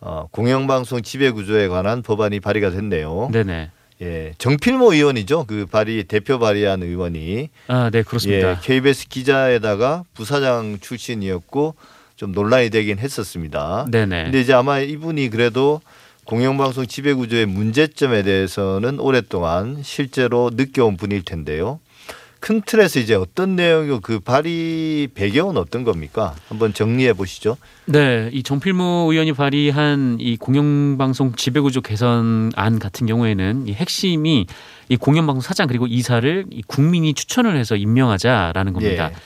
어, 0.00 0.26
공영방송 0.32 1.02
지배 1.02 1.30
구조에 1.30 1.68
관한 1.68 2.02
법안이 2.02 2.40
발의가 2.40 2.70
됐네요. 2.70 3.28
네네. 3.30 3.70
예, 4.00 4.32
정필모 4.38 4.94
의원이죠. 4.94 5.44
그 5.44 5.66
발의 5.66 6.04
대표 6.04 6.38
발의한 6.38 6.82
의원이 6.82 7.50
아, 7.68 7.90
네, 7.92 8.02
그렇습니다. 8.02 8.50
예, 8.52 8.56
KBS 8.60 9.08
기자에다가 9.08 10.02
부사장 10.14 10.78
출신이었고 10.80 11.76
좀 12.16 12.32
논란이 12.32 12.70
되긴 12.70 12.98
했었습니다. 12.98 13.86
네네. 13.90 14.24
근데 14.24 14.40
이제 14.40 14.54
아마 14.54 14.80
이분이 14.80 15.28
그래도 15.28 15.80
공영방송 16.32 16.86
지배구조의 16.86 17.44
문제점에 17.44 18.22
대해서는 18.22 19.00
오랫동안 19.00 19.82
실제로 19.82 20.50
느껴온 20.50 20.96
분일 20.96 21.26
텐데요. 21.26 21.78
큰 22.40 22.62
틀에서 22.62 23.00
이제 23.00 23.14
어떤 23.14 23.54
내용이고 23.54 24.00
그 24.00 24.18
발의 24.18 25.08
배경은 25.08 25.58
어떤 25.58 25.84
겁니까? 25.84 26.34
한번 26.48 26.72
정리해 26.72 27.12
보시죠. 27.12 27.58
네, 27.84 28.30
이 28.32 28.42
정필모 28.42 29.08
의원이 29.12 29.34
발의한 29.34 30.16
이 30.20 30.38
공영방송 30.38 31.34
지배구조 31.34 31.82
개선안 31.82 32.78
같은 32.78 33.06
경우에는 33.06 33.68
이 33.68 33.74
핵심이 33.74 34.46
이 34.88 34.96
공영방송 34.96 35.42
사장 35.42 35.66
그리고 35.66 35.86
이사를 35.86 36.46
이 36.50 36.62
국민이 36.66 37.12
추천을 37.12 37.58
해서 37.58 37.76
임명하자라는 37.76 38.72
겁니다. 38.72 39.10
예. 39.12 39.16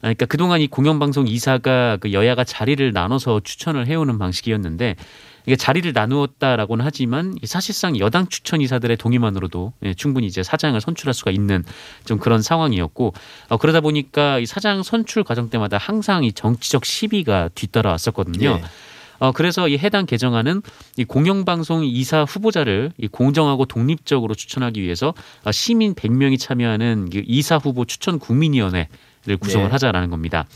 그러니까 0.00 0.24
그동안 0.24 0.62
이 0.62 0.66
공영방송 0.66 1.28
이사가 1.28 1.98
그 2.00 2.14
여야가 2.14 2.44
자리를 2.44 2.90
나눠서 2.92 3.40
추천을 3.44 3.86
해오는 3.86 4.18
방식이었는데 4.18 4.96
이게 5.46 5.56
자리를 5.56 5.92
나누었다라고는 5.92 6.84
하지만 6.84 7.34
사실상 7.44 7.98
여당 7.98 8.28
추천 8.28 8.60
이사들의 8.60 8.96
동의만으로도 8.96 9.72
예, 9.84 9.94
충분히 9.94 10.26
이제 10.26 10.42
사장을 10.42 10.80
선출할 10.80 11.12
수가 11.12 11.30
있는 11.30 11.64
좀 12.04 12.18
그런 12.18 12.42
상황이었고 12.42 13.12
어, 13.48 13.56
그러다 13.56 13.80
보니까 13.80 14.38
이 14.38 14.46
사장 14.46 14.82
선출 14.82 15.22
과정 15.24 15.50
때마다 15.50 15.76
항상 15.76 16.24
이 16.24 16.32
정치적 16.32 16.84
시비가 16.84 17.50
뒤따라왔었거든요. 17.54 18.60
예. 18.60 18.64
어, 19.18 19.32
그래서 19.32 19.68
이 19.68 19.78
해당 19.78 20.06
개정안은 20.06 20.62
이 20.96 21.04
공영방송 21.04 21.84
이사 21.84 22.24
후보자를 22.24 22.92
이 22.98 23.08
공정하고 23.08 23.64
독립적으로 23.64 24.34
추천하기 24.34 24.82
위해서 24.82 25.14
어, 25.44 25.52
시민 25.52 25.94
100명이 25.94 26.38
참여하는 26.38 27.10
이사 27.26 27.56
후보 27.56 27.84
추천 27.84 28.18
국민위원회를 28.18 29.36
구성을 29.40 29.66
네. 29.66 29.70
하자라는 29.70 30.10
겁니다. 30.10 30.46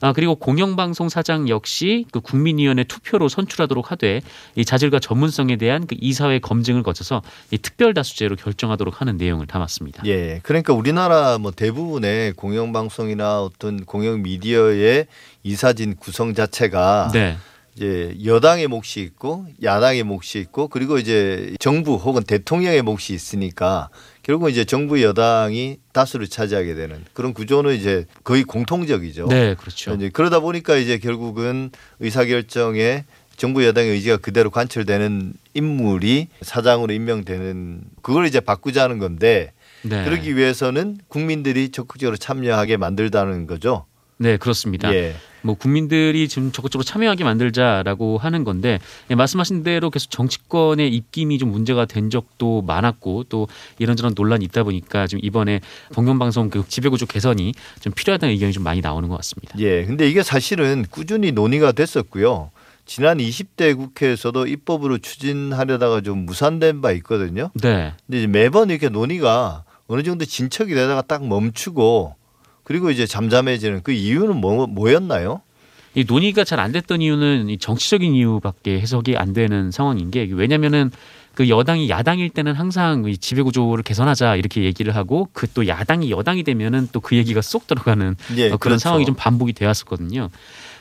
아, 0.00 0.12
그리고 0.12 0.34
공영방송 0.34 1.08
사장 1.08 1.48
역시 1.48 2.06
그 2.12 2.20
국민위원회 2.20 2.84
투표로 2.84 3.28
선출하도록 3.28 3.90
하되 3.90 4.20
이 4.54 4.64
자질과 4.64 5.00
전문성에 5.00 5.56
대한 5.56 5.86
그 5.86 5.96
이사회 5.98 6.38
검증을 6.38 6.82
거쳐서 6.82 7.22
이 7.50 7.58
특별 7.58 7.94
다수제로 7.94 8.36
결정하도록 8.36 9.00
하는 9.00 9.16
내용을 9.16 9.46
담았습니다. 9.46 10.04
예, 10.06 10.40
그러니까 10.42 10.72
우리나라 10.72 11.38
뭐 11.38 11.50
대부분의 11.50 12.32
공영방송이나 12.34 13.42
어떤 13.42 13.84
공영 13.84 14.22
미디어의 14.22 15.06
이사진 15.42 15.96
구성 15.96 16.34
자체가 16.34 17.10
네. 17.12 17.36
이제 17.78 18.16
여당의 18.24 18.66
몫이 18.66 19.00
있고 19.00 19.46
야당의 19.62 20.02
몫이 20.02 20.40
있고 20.40 20.66
그리고 20.66 20.98
이제 20.98 21.54
정부 21.60 21.94
혹은 21.94 22.24
대통령의 22.24 22.82
몫이 22.82 23.14
있으니까 23.14 23.88
결국 24.28 24.50
이제 24.50 24.66
정부 24.66 25.02
여당이 25.02 25.78
다수를 25.92 26.28
차지하게 26.28 26.74
되는 26.74 27.02
그런 27.14 27.32
구조는 27.32 27.74
이제 27.74 28.04
거의 28.24 28.44
공통적이죠. 28.44 29.26
네, 29.28 29.54
그렇죠. 29.54 29.94
이제 29.94 30.10
그러다 30.10 30.40
보니까 30.40 30.76
이제 30.76 30.98
결국은 30.98 31.70
의사결정에 32.00 33.06
정부 33.38 33.64
여당의 33.64 33.92
의지가 33.92 34.18
그대로 34.18 34.50
관철되는 34.50 35.32
인물이 35.54 36.28
사장으로 36.42 36.92
임명되는 36.92 37.80
그걸 38.02 38.26
이제 38.26 38.40
바꾸자는 38.40 38.98
건데 38.98 39.52
네. 39.80 40.04
그러기 40.04 40.36
위해서는 40.36 40.98
국민들이 41.08 41.70
적극적으로 41.70 42.18
참여하게 42.18 42.76
만들다는 42.76 43.46
거죠. 43.46 43.86
네, 44.18 44.36
그렇습니다. 44.36 44.92
예. 44.94 45.14
뭐 45.42 45.54
국민들이 45.54 46.28
지금 46.28 46.50
적극적으로 46.50 46.84
참여하게 46.84 47.24
만들자라고 47.24 48.18
하는 48.18 48.44
건데 48.44 48.80
예, 49.10 49.14
말씀하신 49.14 49.62
대로 49.62 49.90
계속 49.90 50.10
정치권의 50.10 50.92
입김이 50.92 51.38
좀 51.38 51.50
문제가 51.50 51.84
된 51.84 52.10
적도 52.10 52.62
많았고 52.62 53.24
또 53.28 53.46
이런저런 53.78 54.14
논란이 54.16 54.44
있다 54.46 54.64
보니까 54.64 55.06
지금 55.06 55.24
이번에 55.24 55.60
공영방송 55.94 56.50
그 56.50 56.64
지배구조 56.66 57.06
개선이 57.06 57.54
좀 57.80 57.92
필요하다는 57.92 58.34
의견이 58.34 58.52
좀 58.52 58.64
많이 58.64 58.80
나오는 58.80 59.08
것 59.08 59.16
같습니다. 59.16 59.54
예, 59.58 59.84
근데 59.84 60.08
이게 60.08 60.22
사실은 60.22 60.84
꾸준히 60.90 61.30
논의가 61.32 61.72
됐었고요. 61.72 62.50
지난 62.84 63.18
20대 63.18 63.76
국회에서도 63.76 64.46
입법으로 64.46 64.98
추진하려다가 64.98 66.00
좀 66.00 66.24
무산된 66.24 66.80
바 66.80 66.90
있거든요. 66.92 67.50
네. 67.54 67.92
근데 68.06 68.26
매번 68.26 68.70
이렇게 68.70 68.88
논의가 68.88 69.64
어느 69.88 70.02
정도 70.02 70.24
진척이 70.24 70.74
되다가 70.74 71.02
딱 71.02 71.26
멈추고 71.26 72.14
그리고 72.68 72.90
이제 72.90 73.06
잠잠해지는 73.06 73.80
그 73.82 73.92
이유는 73.92 74.36
뭐, 74.36 74.66
뭐였나요? 74.66 75.40
이 75.94 76.04
논의가 76.06 76.44
잘 76.44 76.60
안 76.60 76.70
됐던 76.70 77.00
이유는 77.00 77.48
이 77.48 77.56
정치적인 77.58 78.14
이유밖에 78.14 78.78
해석이 78.80 79.16
안 79.16 79.32
되는 79.32 79.70
상황인 79.70 80.10
게 80.10 80.28
왜냐면은 80.30 80.90
그 81.34 81.48
여당이 81.48 81.88
야당일 81.88 82.28
때는 82.30 82.54
항상 82.54 83.04
이 83.08 83.16
지배 83.16 83.40
구조를 83.42 83.82
개선하자 83.84 84.36
이렇게 84.36 84.64
얘기를 84.64 84.94
하고 84.94 85.28
그 85.32 85.46
또 85.54 85.66
야당이 85.66 86.10
여당이 86.10 86.42
되면은 86.42 86.88
또 86.92 87.00
그 87.00 87.16
얘기가 87.16 87.40
쏙 87.40 87.66
들어가는 87.66 88.16
예, 88.36 88.46
어, 88.46 88.58
그런 88.58 88.58
그렇죠. 88.58 88.78
상황이 88.80 89.06
좀 89.06 89.14
반복이 89.14 89.54
되었었거든요. 89.54 90.28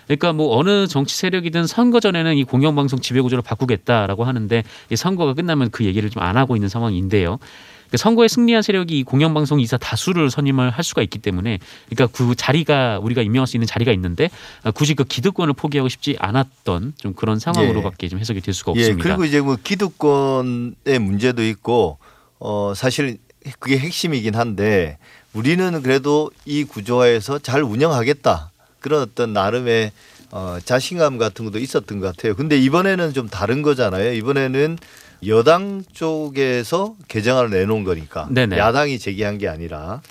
그러니까 0.07 0.33
뭐 0.33 0.57
어느 0.57 0.87
정치 0.87 1.15
세력이든 1.15 1.67
선거 1.67 1.99
전에는 2.01 2.35
이 2.35 2.43
공영방송 2.43 2.99
지배 2.99 3.21
구조를 3.21 3.43
바꾸겠다라고 3.43 4.25
하는데 4.25 4.63
이 4.89 4.95
선거가 4.97 5.33
끝나면 5.35 5.69
그 5.71 5.85
얘기를 5.85 6.09
좀 6.09 6.21
안 6.23 6.35
하고 6.37 6.55
있는 6.57 6.67
상황인데요. 6.69 7.39
그러니까 7.87 7.97
선거에 7.97 8.27
승리한 8.27 8.61
세력이 8.61 9.03
공영방송 9.03 9.59
이사 9.59 9.77
다수를 9.77 10.29
선임을 10.29 10.69
할 10.69 10.83
수가 10.83 11.01
있기 11.01 11.19
때문에 11.19 11.59
그러니까 11.89 12.07
그 12.15 12.35
자리가 12.35 12.99
우리가 12.99 13.21
임명할 13.21 13.47
수 13.47 13.57
있는 13.57 13.67
자리가 13.67 13.91
있는데 13.93 14.29
굳이 14.75 14.93
그 14.93 15.03
기득권을 15.03 15.53
포기하고 15.53 15.89
싶지 15.89 16.17
않았던 16.19 16.93
좀 16.97 17.13
그런 17.13 17.39
상황으로밖에 17.39 18.05
예. 18.05 18.09
좀 18.09 18.19
해석이 18.19 18.41
될 18.41 18.53
수가 18.53 18.73
예, 18.75 18.81
없습니다. 18.81 19.03
그리고 19.03 19.25
이제 19.25 19.41
뭐 19.41 19.57
기득권의 19.61 20.99
문제도 20.99 21.43
있고 21.43 21.97
어 22.39 22.73
사실 22.75 23.17
그게 23.59 23.77
핵심이긴 23.77 24.35
한데 24.35 24.97
우리는 25.33 25.81
그래도 25.81 26.31
이 26.45 26.63
구조화에서 26.63 27.39
잘 27.39 27.63
운영하겠다 27.63 28.51
그런 28.79 29.01
어떤 29.01 29.33
나름의 29.33 29.91
어, 30.31 30.57
자신감 30.63 31.17
같은 31.17 31.45
것도 31.45 31.59
있었던 31.59 31.99
것 31.99 32.07
같아요. 32.07 32.35
근데 32.35 32.57
이번에는 32.57 33.13
좀 33.13 33.29
다른 33.29 33.61
거잖아요. 33.61 34.11
이번에는 34.13 34.77
여당 35.25 35.83
쪽에서 35.93 36.95
개정안을 37.07 37.49
내놓은 37.49 37.83
거니까 37.83 38.27
네네. 38.31 38.57
야당이 38.57 38.99
제기한 38.99 39.37
게 39.37 39.47
아니라 39.47 40.01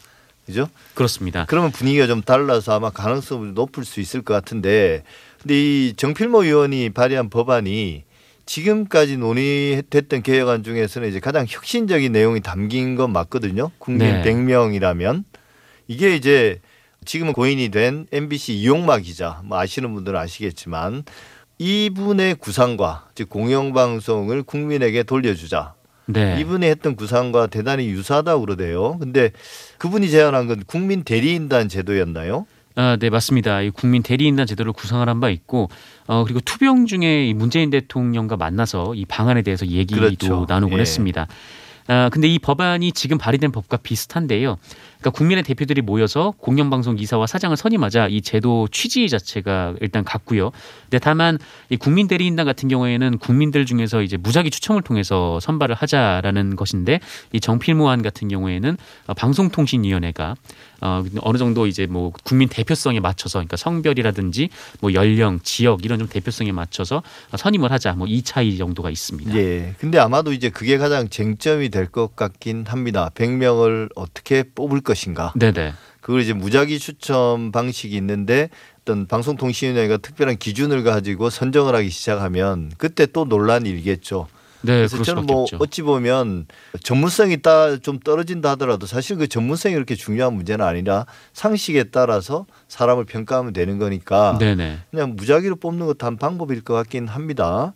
그죠? 0.47 0.69
그렇습니다. 0.95 1.45
그러면 1.49 1.73
분위기가 1.73 2.07
좀 2.07 2.23
달라서 2.23 2.75
아마 2.75 2.91
가능성을 2.91 3.55
높을 3.55 3.85
수 3.85 4.01
있을 4.01 4.23
것 4.23 4.35
같은데 4.35 5.03
근데 5.43 5.55
이 5.55 5.95
정필모 5.97 6.45
의원이 6.45 6.91
발의한 6.91 7.31
법안이 7.31 8.05
지금까지 8.47 9.17
논의됐던 9.17 10.23
개혁안 10.23 10.63
중에서는 10.63 11.09
이제 11.09 11.19
가장 11.19 11.47
혁신적인 11.49 12.13
내용이 12.13 12.41
담긴 12.41 12.95
건 12.95 13.13
맞거든요. 13.13 13.73
국민 13.79 14.23
네. 14.23 14.23
100명이라면 14.23 15.25
이게 15.89 16.15
이제 16.15 16.61
지금은 17.05 17.33
고인이 17.33 17.69
된 17.71 18.07
MBC 18.13 18.55
이용마 18.55 18.99
기자 18.99 19.41
뭐 19.45 19.59
아시는 19.59 19.93
분들은 19.95 20.19
아시겠지만 20.19 21.05
이분의 21.59 22.37
구상과 22.37 23.09
즉 23.15 23.29
공영방송을 23.31 24.43
국민에게 24.43 25.03
돌려주자. 25.03 25.75
네. 26.07 26.39
이분이 26.41 26.67
했던 26.67 26.95
구상과 26.95 27.49
대단히 27.49 27.89
유사하다고 27.89 28.41
그러대요. 28.43 28.99
근데 28.99 29.31
그분이 29.79 30.11
제안한 30.11 30.47
건 30.47 30.63
국민 30.67 31.03
대리인단 31.03 31.69
제도였나요? 31.69 32.47
아, 32.77 32.97
네, 33.01 33.09
맞습니다. 33.11 33.63
이 33.63 33.71
국민 33.71 34.03
대리인단 34.03 34.47
제도를 34.47 34.73
구상을 34.73 35.09
한 35.09 35.19
바 35.19 35.31
있고, 35.31 35.71
어, 36.07 36.25
그리고 36.25 36.41
투병 36.41 36.85
중에 36.87 37.33
문재인 37.35 37.71
대통령과 37.71 38.37
만나서 38.37 38.95
이 38.95 39.07
방안에 39.07 39.41
대해서 39.43 39.67
얘기도 39.67 40.01
그렇죠. 40.03 40.45
나누곤 40.47 40.77
예. 40.77 40.81
했습니다. 40.83 41.27
아, 41.89 42.11
근데 42.13 42.29
이 42.29 42.39
법안이 42.39 42.93
지금 42.93 43.17
발의된 43.17 43.51
법과 43.51 43.79
비슷한데요. 43.79 44.59
그러니까 45.07 45.19
국민의 45.19 45.45
대표들이 45.45 45.83
모여서 45.83 46.35
공영방송 46.39 46.99
이사와 46.99 47.29
사장을 47.29 47.57
선임하자 47.57 48.09
이 48.09 48.23
제도 48.23 48.67
취지 48.73 49.09
자체가 49.09 49.75
일단 49.81 50.03
같고요. 50.03 50.51
근데 50.83 50.99
다만 50.99 51.39
이 51.71 51.77
국민 51.77 52.09
대리인단 52.09 52.45
같은 52.45 52.69
경우에는 52.69 53.19
국민들 53.19 53.67
중에서 53.67 54.03
이제 54.03 54.17
무작위 54.17 54.51
추첨을 54.51 54.83
통해서 54.83 55.39
선발을 55.39 55.77
하자라는 55.77 56.57
것인데 56.57 56.99
이 57.33 57.39
정필무안 57.41 58.03
같은 58.03 58.27
경우에는 58.27 58.77
방송통신위원회가 59.17 60.35
어, 60.83 61.03
어느 61.23 61.39
정도 61.39 61.67
이제 61.67 61.87
뭐 61.87 62.13
국민 62.25 62.49
대표성에 62.49 63.01
맞춰서 63.01 63.39
그러니까 63.39 63.57
성별이라든지 63.57 64.51
뭐 64.81 64.93
연령, 64.93 65.41
지역 65.43 65.85
이런 65.85 65.99
좀 65.99 66.09
대표성에 66.09 66.53
맞춰서 66.53 67.03
선임을 67.37 67.71
하자 67.71 67.93
뭐 67.93 68.07
이 68.07 68.23
차이 68.23 68.57
정도가 68.57 68.91
있습니다. 68.91 69.35
예. 69.37 69.75
근데 69.79 69.99
아마도 69.99 70.33
이제 70.33 70.49
그게 70.49 70.79
가장 70.79 71.09
쟁점이 71.09 71.69
될 71.71 71.87
것 71.87 72.17
같긴 72.17 72.65
합니다. 72.67 73.11
100명을 73.15 73.91
어떻게 73.95 74.43
뽑을 74.43 74.81
것 74.81 74.96
인가. 75.05 75.33
네네. 75.37 75.75
그걸 76.01 76.21
이제 76.21 76.33
무작위 76.33 76.79
추첨 76.79 77.51
방식이 77.53 77.97
있는데 77.97 78.49
어떤 78.83 79.07
방송통신위원회가 79.07 79.97
특별한 79.97 80.37
기준을 80.37 80.85
가지고 80.85 81.31
선정을 81.31 81.75
하기 81.75 81.91
시작하면 81.91 82.71
그때 82.79 83.07
또 83.07 83.25
논란이 83.25 83.69
일겠죠. 83.69 84.29
네, 84.63 84.77
그래서 84.79 85.03
저는 85.03 85.27
뭐 85.27 85.43
없죠. 85.43 85.59
어찌 85.61 85.83
보면 85.83 86.47
전문성이 86.83 87.43
따 87.43 87.77
좀 87.79 87.99
떨어진다 88.01 88.51
하더라도 88.51 88.87
사실 88.87 89.17
그 89.17 89.29
전문성이 89.29 89.75
그렇게 89.75 89.95
중요한 89.95 90.35
문제는 90.35 90.65
아니라 90.65 91.07
상식에 91.33 91.85
따라서 91.85 92.47
사람을 92.69 93.05
평가하면 93.05 93.53
되는 93.53 93.79
거니까 93.79 94.39
네네. 94.39 94.79
그냥 94.91 95.15
무작위로 95.17 95.57
뽑는 95.57 95.87
것도 95.87 96.07
한 96.07 96.17
방법일 96.17 96.63
것 96.63 96.75
같긴 96.75 97.07
합니다. 97.07 97.75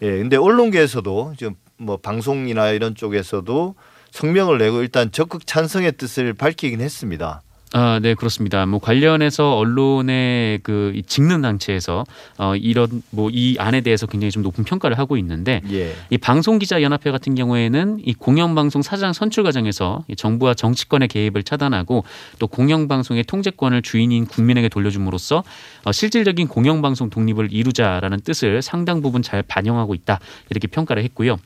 예, 0.00 0.06
근데 0.18 0.36
언론계에서도 0.36 1.34
지금 1.38 1.54
뭐 1.76 1.96
방송이나 1.96 2.70
이런 2.70 2.94
쪽에서도 2.94 3.74
성명을 4.12 4.58
내고 4.58 4.82
일단 4.82 5.10
적극 5.10 5.46
찬성의 5.46 5.92
뜻을 5.96 6.34
밝히긴 6.34 6.80
했습니다. 6.80 7.42
아, 7.74 7.98
네, 8.02 8.14
그렇습니다. 8.14 8.66
뭐 8.66 8.78
관련해서 8.80 9.56
언론의 9.56 10.60
그 10.62 11.00
직능 11.06 11.40
단체에서 11.42 12.04
어 12.38 12.54
이런 12.56 13.02
뭐 13.10 13.32
이 13.32 13.56
안에 13.58 13.80
대해서 13.80 14.06
굉장히 14.06 14.30
좀 14.30 14.42
높은 14.42 14.62
평가를 14.64 14.98
하고 14.98 15.16
있는데 15.16 15.62
예. 15.72 15.94
이 16.10 16.18
방송 16.18 16.58
기자 16.58 16.82
연합회 16.82 17.10
같은 17.10 17.34
경우에는 17.34 18.00
이 18.04 18.12
공영 18.12 18.54
방송 18.54 18.82
사장 18.82 19.12
선출 19.14 19.42
과정에서 19.42 20.04
이 20.08 20.14
정부와 20.16 20.52
정치권의 20.54 21.08
개입을 21.08 21.42
차단하고 21.42 22.04
또 22.38 22.46
공영 22.46 22.88
방송의 22.88 23.24
통제권을 23.24 23.80
주인인 23.82 24.26
국민에게 24.26 24.68
돌려줌으로써 24.68 25.44
어 25.84 25.92
실질적인 25.92 26.48
공영 26.48 26.82
방송 26.82 27.08
독립을 27.08 27.52
이루자라는 27.52 28.20
뜻을 28.20 28.60
상당 28.60 29.00
부분 29.00 29.22
잘 29.22 29.42
반영하고 29.42 29.94
있다. 29.94 30.20
이렇게 30.50 30.68
평가를 30.68 31.02
했고요. 31.04 31.38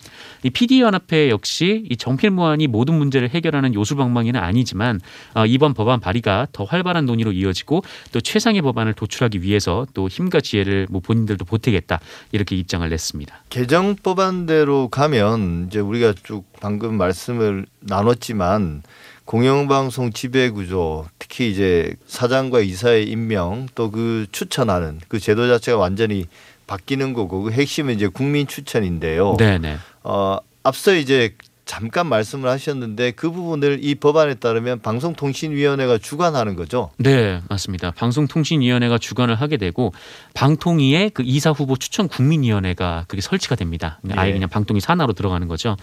이 0.43 0.51
PD 0.51 0.81
연합회 0.81 1.31
역시 1.31 1.87
이 1.89 1.97
정필무안이 1.97 2.67
모든 2.67 2.95
문제를 2.95 3.31
해결하는 3.31 3.75
요술방망이는 3.75 4.41
아니지만 4.41 5.01
어 5.35 5.47
이번 5.47 5.73
법안 5.75 6.01
발의 6.01 6.16
발의가 6.17 6.47
더 6.53 6.65
활발한 6.65 7.07
논의로 7.07 7.33
이어지고 7.33 7.83
또 8.13 8.21
최상의 8.21 8.63
법안을 8.63 8.95
도출하기 8.95 9.43
위해서 9.43 9.87
또 9.95 10.09
힘과 10.09 10.41
지혜를 10.41 10.87
뭐 10.91 11.01
본인들도 11.01 11.45
보태겠다 11.45 12.01
이렇게 12.33 12.57
입장을 12.57 12.89
냈습니다. 12.89 13.45
개정 13.51 13.97
법안대로 13.97 14.89
가면 14.89 15.67
이제 15.69 15.81
우리가 15.81 16.15
쭉 16.23 16.45
방금 16.61 16.97
말씀을 16.97 17.67
나눴지만 17.81 18.83
공영방송 19.25 20.13
지배구조 20.13 21.07
특히 21.19 21.51
이제 21.51 21.95
사장과 22.07 22.61
이사의 22.61 23.09
임명 23.09 23.67
또 23.75 23.91
그 23.91 24.27
추천하는 24.33 25.01
그 25.09 25.19
제도 25.21 25.49
자체가 25.49 25.79
완전히 25.79 26.27
바뀌는 26.67 27.13
거고 27.13 27.43
그 27.43 27.51
핵심은 27.53 27.95
이제 27.95 28.09
국민 28.09 28.47
추천인데요. 28.47 29.37
네네. 29.39 29.79
어 30.03 30.39
앞서 30.65 30.95
이제 30.95 31.35
잠깐 31.67 32.07
말씀을 32.07 32.49
하셨는데 32.49 33.11
그 33.11 33.33
부분을 33.33 33.81
이 33.83 33.97
법안에 33.97 34.35
따르면 34.35 34.81
방송통신위원회가 34.83 35.99
주관하는 35.99 36.55
거죠. 36.55 36.91
네, 36.97 37.43
맞습니다. 37.49 37.91
방송통신위원회가 37.91 38.99
주관을 38.99 39.35
하게 39.35 39.57
되고 39.57 39.93
방통위의 40.35 41.11
그 41.11 41.25
이사 41.27 41.51
후보 41.51 41.77
추천 41.77 42.07
국민위원회가 42.07 43.07
그게 43.09 43.21
설치가 43.21 43.57
됩니다. 43.57 44.01
아예 44.13 44.29
예. 44.29 44.33
그냥 44.35 44.49
방통위 44.49 44.81
산하로 44.81 45.13
들어가는 45.13 45.49
거죠. 45.49 45.77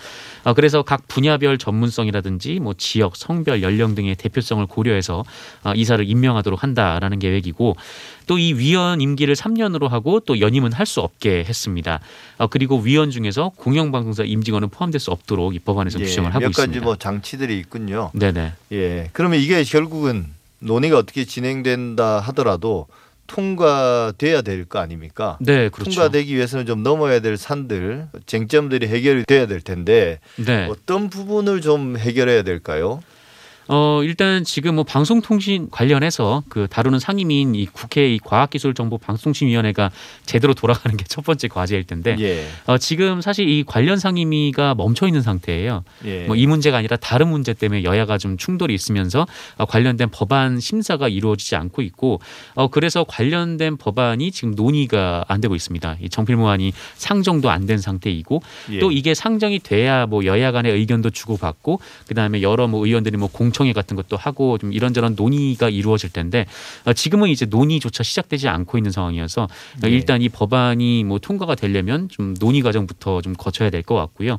아, 0.45 0.53
그래서 0.53 0.83
각 0.83 1.05
분야별 1.09 1.57
전문성이라든지 1.57 2.61
뭐 2.61 2.73
지역, 2.73 3.17
성별, 3.17 3.61
연령 3.61 3.93
등의 3.93 4.15
대표성을 4.15 4.65
고려해서 4.65 5.25
아, 5.63 5.73
이사를 5.75 6.09
임명하도록 6.09 6.63
한다라는 6.63 7.19
계획이고 7.19 7.75
또 8.27 8.37
이 8.37 8.53
위원 8.53 9.01
임기를 9.01 9.35
3년으로 9.35 9.87
하고 9.89 10.19
또 10.19 10.39
연임은 10.39 10.71
할 10.73 10.85
수 10.85 10.99
없게 11.01 11.43
했습니다. 11.47 11.99
아, 12.37 12.47
그리고 12.47 12.77
위원 12.79 13.09
중에서 13.11 13.51
공영방송사 13.55 14.23
임직원은 14.23 14.69
포함될 14.69 14.99
수 14.99 15.11
없도록 15.11 15.55
이 15.55 15.59
법안에서 15.59 15.99
예, 15.99 16.03
규정을 16.05 16.31
하고 16.31 16.41
몇 16.41 16.49
있습니다. 16.49 16.71
몇 16.71 16.73
가지 16.79 16.83
뭐 16.83 16.95
장치들이 16.97 17.57
있군요. 17.59 18.11
네네. 18.13 18.53
예. 18.73 19.09
그러면 19.13 19.39
이게 19.39 19.63
결국은 19.63 20.27
논의가 20.59 20.97
어떻게 20.97 21.25
진행된다 21.25 22.19
하더라도 22.19 22.87
통과돼야 23.27 24.41
될 24.41 24.65
거 24.65 24.79
아닙니까? 24.79 25.37
네, 25.41 25.69
그렇죠. 25.69 25.91
통과되기 25.91 26.35
위해서는 26.35 26.65
좀 26.65 26.83
넘어야 26.83 27.19
될 27.19 27.37
산들, 27.37 28.07
쟁점들이 28.25 28.87
해결이 28.87 29.25
돼야 29.25 29.45
될 29.47 29.61
텐데 29.61 30.19
네. 30.37 30.67
어떤 30.69 31.09
부분을 31.09 31.61
좀 31.61 31.97
해결해야 31.97 32.43
될까요? 32.43 33.01
어, 33.67 34.01
일단 34.03 34.43
지금 34.43 34.75
뭐 34.75 34.83
방송통신 34.83 35.69
관련해서 35.71 36.43
그 36.49 36.67
다루는 36.69 36.99
상임위인 36.99 37.55
이 37.55 37.65
국회 37.65 38.13
이 38.13 38.19
과학기술정보 38.19 38.97
방송통신위원회가 38.97 39.91
제대로 40.25 40.53
돌아가는 40.53 40.95
게 40.97 41.03
첫 41.07 41.23
번째 41.23 41.47
과제일 41.47 41.83
텐데 41.83 42.15
예. 42.19 42.45
어, 42.65 42.77
지금 42.77 43.21
사실 43.21 43.47
이 43.47 43.63
관련 43.63 43.99
상임위가 43.99 44.73
멈춰 44.75 45.05
있는 45.05 45.21
상태예요. 45.21 45.83
예. 46.05 46.25
뭐이 46.25 46.47
문제가 46.47 46.77
아니라 46.77 46.97
다른 46.97 47.27
문제 47.27 47.53
때문에 47.53 47.83
여야가 47.83 48.17
좀 48.17 48.37
충돌이 48.37 48.73
있으면서 48.73 49.27
어, 49.57 49.65
관련된 49.65 50.09
법안 50.11 50.59
심사가 50.59 51.07
이루어지지 51.07 51.55
않고 51.55 51.81
있고 51.83 52.19
어, 52.55 52.67
그래서 52.69 53.03
관련된 53.03 53.77
법안이 53.77 54.31
지금 54.31 54.55
논의가 54.55 55.25
안 55.27 55.39
되고 55.39 55.53
있습니다. 55.55 55.97
이 56.01 56.09
정필무안이 56.09 56.73
상정도 56.95 57.49
안 57.49 57.63
된 57.63 57.77
상태이고 57.77 58.41
예. 58.71 58.79
또 58.79 58.91
이게 58.91 59.13
상정이 59.13 59.59
돼야 59.59 60.05
뭐 60.05 60.25
여야 60.25 60.51
간의 60.51 60.73
의견도 60.73 61.11
주고받고 61.11 61.79
그다음에 62.07 62.41
여러 62.41 62.67
뭐 62.67 62.85
의원들이 62.85 63.15
뭐 63.17 63.29
공 63.31 63.52
공청회 63.53 63.71
같은 63.71 63.95
것도 63.95 64.17
하고 64.17 64.57
좀 64.57 64.73
이런저런 64.73 65.13
논의가 65.15 65.69
이루어질 65.69 66.11
텐데 66.11 66.45
어, 66.85 66.93
지금은 66.93 67.29
이제 67.29 67.45
논의조차 67.45 68.03
시작되지 68.03 68.49
않고 68.49 68.77
있는 68.77 68.91
상황이어서 68.91 69.47
네. 69.81 69.89
일단 69.89 70.21
이 70.21 70.29
법안이 70.29 71.03
뭐 71.03 71.19
통과가 71.19 71.55
되려면 71.55 72.09
좀 72.09 72.33
논의 72.39 72.61
과정부터 72.61 73.21
좀 73.21 73.33
거쳐야 73.33 73.69
될 73.69 73.83
것 73.83 73.95
같고요. 73.95 74.37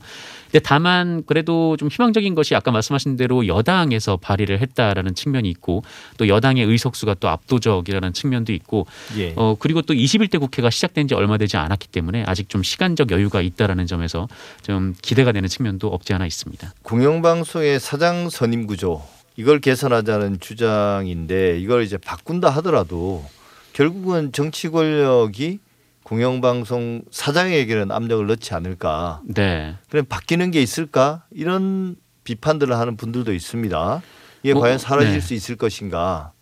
근데 0.54 0.62
다만 0.62 1.24
그래도 1.26 1.76
좀 1.76 1.88
희망적인 1.88 2.36
것이 2.36 2.54
아까 2.54 2.70
말씀하신 2.70 3.16
대로 3.16 3.48
여당에서 3.48 4.16
발의를 4.16 4.60
했다라는 4.60 5.16
측면이 5.16 5.50
있고 5.50 5.82
또 6.16 6.28
여당의 6.28 6.64
의석수가 6.64 7.14
또 7.14 7.28
압도적이라는 7.28 8.12
측면도 8.12 8.52
있고 8.52 8.86
예. 9.18 9.32
어 9.34 9.56
그리고 9.58 9.82
또 9.82 9.94
21대 9.94 10.38
국회가 10.38 10.70
시작된 10.70 11.08
지 11.08 11.14
얼마 11.14 11.38
되지 11.38 11.56
않았기 11.56 11.88
때문에 11.88 12.22
아직 12.28 12.48
좀 12.48 12.62
시간적 12.62 13.10
여유가 13.10 13.40
있다라는 13.40 13.88
점에서 13.88 14.28
좀 14.62 14.94
기대가 15.02 15.32
되는 15.32 15.48
측면도 15.48 15.88
없지 15.88 16.14
않아 16.14 16.24
있습니다. 16.24 16.72
공영방송의 16.84 17.80
사장 17.80 18.30
선임 18.30 18.68
구조 18.68 19.02
이걸 19.34 19.58
개선하자는 19.58 20.38
주장인데 20.38 21.58
이걸 21.58 21.82
이제 21.82 21.98
바꾼다 21.98 22.48
하더라도 22.50 23.24
결국은 23.72 24.30
정치 24.30 24.68
권력이 24.68 25.58
공영방송 26.04 27.02
사장에게는 27.10 27.90
압력을 27.90 28.26
넣지 28.26 28.54
않을까. 28.54 29.20
네. 29.26 29.74
그럼 29.90 30.04
바뀌는 30.08 30.50
게 30.50 30.62
있을까? 30.62 31.24
이런 31.32 31.96
비판들을 32.24 32.76
하는 32.76 32.96
분들도 32.96 33.32
있습니다. 33.32 34.02
이게 34.42 34.52
뭐, 34.52 34.62
과연 34.62 34.78
사라질 34.78 35.14
네. 35.14 35.20
수 35.20 35.34
있을 35.34 35.56
것인가? 35.56 36.32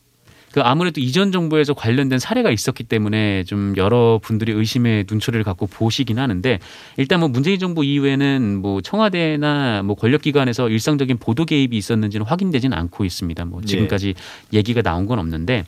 그 0.52 0.60
아무래도 0.60 1.00
이전 1.00 1.32
정부에서 1.32 1.72
관련된 1.72 2.18
사례가 2.18 2.50
있었기 2.50 2.84
때문에 2.84 3.44
좀 3.44 3.74
여러 3.78 4.20
분들이 4.22 4.52
의심의 4.52 5.06
눈초리를 5.08 5.42
갖고 5.44 5.66
보시긴 5.66 6.18
하는데 6.18 6.58
일단 6.98 7.20
뭐 7.20 7.28
문재인 7.30 7.58
정부 7.58 7.84
이후에는 7.84 8.60
뭐 8.60 8.82
청와대나 8.82 9.82
뭐 9.82 9.96
권력기관에서 9.96 10.68
일상적인 10.68 11.16
보도 11.18 11.46
개입이 11.46 11.76
있었는지는 11.76 12.26
확인되지는 12.26 12.76
않고 12.76 13.06
있습니다. 13.06 13.44
뭐 13.46 13.62
지금까지 13.62 14.14
네. 14.14 14.58
얘기가 14.58 14.82
나온 14.82 15.06
건 15.06 15.18
없는데 15.18 15.64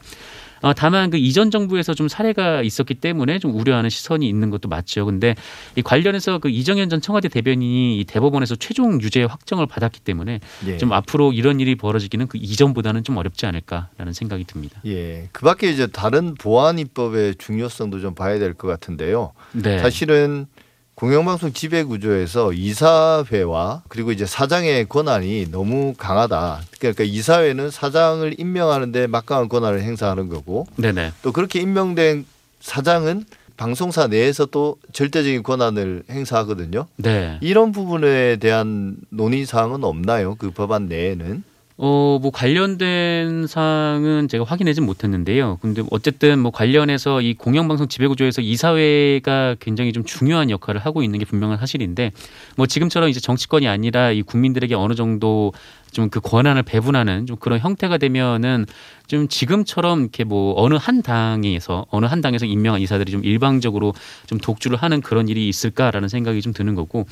어, 0.64 0.72
다만 0.72 1.10
그 1.10 1.18
이전 1.18 1.50
정부에서 1.50 1.92
좀 1.92 2.08
사례가 2.08 2.62
있었기 2.62 2.94
때문에 2.94 3.38
좀 3.38 3.54
우려하는 3.54 3.90
시선이 3.90 4.26
있는 4.26 4.48
것도 4.48 4.70
맞죠. 4.70 5.04
근데 5.04 5.34
이 5.76 5.82
관련해서 5.82 6.38
그 6.38 6.48
이정현 6.48 6.88
전 6.88 7.02
청와대 7.02 7.28
대변인이 7.28 8.00
이 8.00 8.04
대법원에서 8.04 8.56
최종 8.56 8.98
유죄 9.02 9.24
확정을 9.24 9.66
받았기 9.66 10.00
때문에 10.00 10.40
예. 10.66 10.78
좀 10.78 10.94
앞으로 10.94 11.34
이런 11.34 11.60
일이 11.60 11.74
벌어지기는 11.74 12.28
그 12.28 12.38
이전보다는 12.38 13.04
좀 13.04 13.18
어렵지 13.18 13.44
않을까라는 13.44 14.14
생각이 14.14 14.44
듭니다. 14.44 14.80
예. 14.86 15.28
그밖에 15.32 15.70
이제 15.70 15.86
다른 15.86 16.32
보안 16.34 16.78
입법의 16.78 17.34
중요성도 17.36 18.00
좀 18.00 18.14
봐야 18.14 18.38
될 18.38 18.54
것 18.54 18.68
같은데요. 18.68 19.32
네. 19.52 19.80
사실은 19.80 20.46
공영방송 20.94 21.52
지배 21.52 21.82
구조에서 21.82 22.52
이사회와 22.52 23.82
그리고 23.88 24.12
이제 24.12 24.26
사장의 24.26 24.88
권한이 24.88 25.50
너무 25.50 25.94
강하다. 25.96 26.62
그러니까 26.78 27.04
이사회는 27.04 27.70
사장을 27.70 28.34
임명하는데 28.38 29.08
막강한 29.08 29.48
권한을 29.48 29.82
행사하는 29.82 30.28
거고, 30.28 30.66
네네. 30.76 31.12
또 31.22 31.32
그렇게 31.32 31.60
임명된 31.60 32.26
사장은 32.60 33.24
방송사 33.56 34.06
내에서 34.08 34.46
또 34.46 34.76
절대적인 34.92 35.42
권한을 35.42 36.04
행사하거든요. 36.10 36.86
네. 36.96 37.38
이런 37.40 37.72
부분에 37.72 38.36
대한 38.36 38.96
논의 39.10 39.46
사항은 39.46 39.84
없나요? 39.84 40.34
그 40.36 40.50
법안 40.50 40.88
내에는? 40.88 41.42
어, 41.76 42.20
뭐 42.22 42.30
관련된 42.30 43.48
사항은 43.48 44.28
제가 44.28 44.44
확인하진 44.44 44.86
못했는데요. 44.86 45.58
근데 45.60 45.82
어쨌든 45.90 46.38
뭐 46.38 46.52
관련해서 46.52 47.20
이 47.20 47.34
공영방송 47.34 47.88
지배구조에서 47.88 48.42
이사회가 48.42 49.56
굉장히 49.58 49.92
좀 49.92 50.04
중요한 50.04 50.50
역할을 50.50 50.80
하고 50.80 51.02
있는 51.02 51.18
게 51.18 51.24
분명한 51.24 51.58
사실인데 51.58 52.12
뭐 52.56 52.66
지금처럼 52.66 53.08
이제 53.08 53.18
정치권이 53.18 53.66
아니라 53.66 54.12
이 54.12 54.22
국민들에게 54.22 54.74
어느 54.76 54.94
정도 54.94 55.52
좀 55.94 56.10
그 56.10 56.20
권한을 56.20 56.62
배분하는 56.62 57.26
좀 57.26 57.36
그런 57.36 57.58
형태가 57.58 57.98
되면은 57.98 58.66
좀 59.06 59.28
지금처럼 59.28 60.00
이렇게 60.00 60.24
뭐 60.24 60.54
어느 60.56 60.74
한 60.74 61.02
당에서 61.02 61.86
어느 61.90 62.06
한 62.06 62.20
당에서 62.20 62.46
임명한 62.46 62.80
이사들이 62.80 63.10
좀 63.12 63.24
일방적으로 63.24 63.92
좀 64.26 64.38
독주를 64.38 64.76
하는 64.78 65.00
그런 65.00 65.28
일이 65.28 65.48
있을까라는 65.48 66.08
생각이 66.08 66.40
좀 66.40 66.52
드는 66.52 66.74
거고 66.74 67.06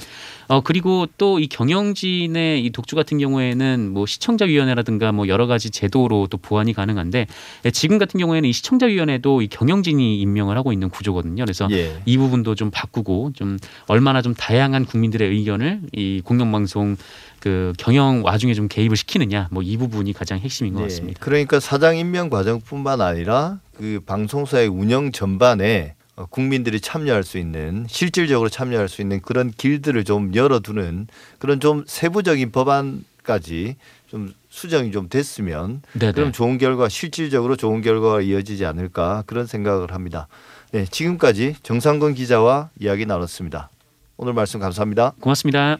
어 0.48 0.60
그리고 0.60 1.06
또 1.18 1.38
이 1.38 1.48
경영진의 1.48 2.64
이 2.64 2.70
독주 2.70 2.94
같은 2.94 3.18
경우에는 3.18 3.90
뭐 3.92 4.06
시청자위원회라든가 4.06 5.12
뭐 5.12 5.28
여러 5.28 5.46
가지 5.46 5.70
제도로 5.70 6.26
또 6.28 6.36
보완이 6.38 6.72
가능한데 6.72 7.26
지금 7.72 7.98
같은 7.98 8.18
경우에는 8.20 8.48
이 8.48 8.52
시청자위원회도 8.52 9.42
이 9.42 9.48
경영진이 9.48 10.20
임명을 10.20 10.56
하고 10.56 10.72
있는 10.72 10.88
구조거든요. 10.90 11.42
그래서 11.44 11.68
예. 11.70 12.00
이 12.04 12.18
부분도 12.18 12.54
좀 12.54 12.70
바꾸고 12.70 13.32
좀 13.34 13.58
얼마나 13.86 14.22
좀 14.22 14.34
다양한 14.34 14.84
국민들의 14.84 15.28
의견을 15.28 15.80
이 15.92 16.20
공영방송 16.24 16.96
그 17.42 17.72
경영 17.76 18.22
와중에 18.24 18.54
좀 18.54 18.68
개입을 18.68 18.96
시키느냐 18.96 19.48
뭐 19.50 19.64
이 19.64 19.76
부분이 19.76 20.12
가장 20.12 20.38
핵심인 20.38 20.74
것 20.74 20.80
네. 20.80 20.86
같습니다. 20.86 21.18
그러니까 21.20 21.58
사장 21.58 21.96
임명 21.96 22.30
과정뿐만 22.30 23.00
아니라 23.00 23.58
그 23.76 24.00
방송사의 24.06 24.68
운영 24.68 25.10
전반에 25.10 25.94
국민들이 26.30 26.78
참여할 26.78 27.24
수 27.24 27.38
있는 27.38 27.84
실질적으로 27.88 28.48
참여할 28.48 28.88
수 28.88 29.00
있는 29.02 29.20
그런 29.20 29.50
길들을 29.50 30.04
좀 30.04 30.32
열어두는 30.34 31.08
그런 31.40 31.58
좀 31.58 31.84
세부적인 31.88 32.52
법안까지 32.52 33.74
좀 34.08 34.32
수정이 34.50 34.92
좀 34.92 35.08
됐으면 35.08 35.82
네네. 35.94 36.12
그럼 36.12 36.30
좋은 36.30 36.58
결과 36.58 36.88
실질적으로 36.88 37.56
좋은 37.56 37.80
결과가 37.82 38.20
이어지지 38.20 38.64
않을까 38.66 39.24
그런 39.26 39.46
생각을 39.46 39.92
합니다. 39.92 40.28
네, 40.70 40.84
지금까지 40.88 41.56
정상건 41.64 42.14
기자와 42.14 42.70
이야기 42.78 43.04
나눴습니다. 43.04 43.68
오늘 44.16 44.32
말씀 44.32 44.60
감사합니다. 44.60 45.14
고맙습니다. 45.20 45.78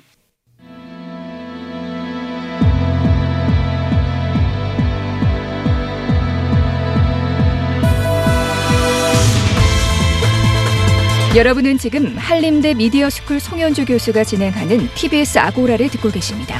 여러분은 11.35 11.79
지금 11.79 12.15
한림대 12.19 12.75
미디어스쿨 12.75 13.41
송현주 13.41 13.87
교수가 13.87 14.23
진행하는 14.23 14.87
TBS 14.95 15.39
아고라를 15.39 15.89
듣고 15.89 16.11
계십니다. 16.11 16.59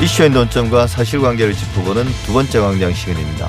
이슈의 0.00 0.30
논점과 0.30 0.86
사실관계를 0.86 1.54
짚어보는 1.54 2.04
두 2.24 2.32
번째 2.32 2.60
광장 2.60 2.92
시간입니다. 2.92 3.48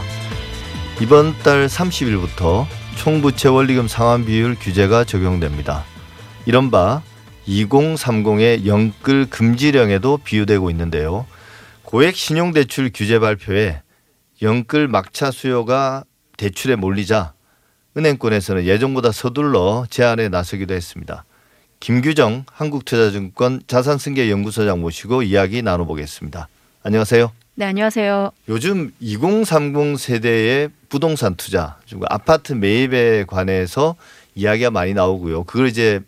이번 1.00 1.38
달 1.44 1.68
30일부터 1.68 2.66
총부채 2.98 3.50
원리금 3.50 3.88
상환 3.88 4.26
비율 4.26 4.56
규제가 4.60 5.04
적용됩니다. 5.04 5.84
이른바 6.48 7.04
2030의 7.48 8.66
영끌 8.66 9.30
금지령에도 9.30 10.18
비유되고 10.18 10.72
있는데요. 10.72 11.28
고액 11.84 12.16
신용대출 12.16 12.90
규제 12.92 13.20
발표에 13.20 13.84
영끌 14.42 14.88
막차 14.88 15.30
수요가 15.30 16.04
대출에 16.38 16.76
몰리자 16.76 17.34
은행권에서는 17.98 18.66
예정보다 18.66 19.12
서둘러 19.12 19.86
제안에 19.90 20.30
나서기도 20.30 20.74
했습니다. 20.74 21.26
김규정 21.80 22.46
한국투자증권 22.52 23.64
자산승계연구소장 23.68 24.80
모시고 24.82 25.24
이야기 25.24 25.62
나눠보겠습니다. 25.62 26.48
안녕하세요. 26.84 27.32
네, 27.56 27.66
안녕하세요. 27.66 28.32
요즘 28.48 28.94
2030 29.00 30.00
세대의 30.00 30.70
부동산 30.90 31.36
투자, 31.36 31.78
아파트 32.10 32.54
매입에 32.54 33.26
관해서 33.26 33.96
이야기가 34.36 34.72
많이 34.72 34.94
나오고요. 34.94 35.44
그걸 35.44 35.68
이제 35.68 36.00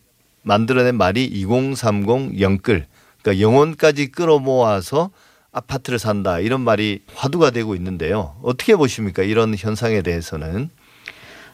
만들어낸 0.44 0.96
말이 0.96 1.26
2030 1.26 2.40
영끌, 2.40 2.86
그러니까 3.22 3.42
영혼까지 3.42 4.12
끌어모아서 4.12 5.10
아파트를 5.54 6.00
산다 6.00 6.40
이런 6.40 6.62
말이 6.62 7.02
화두가 7.14 7.52
되고 7.52 7.76
있는데요. 7.76 8.36
어떻게 8.42 8.76
보십니까? 8.76 9.24
이런 9.24 9.56
현상에 9.56 10.02
대해서는. 10.02 10.70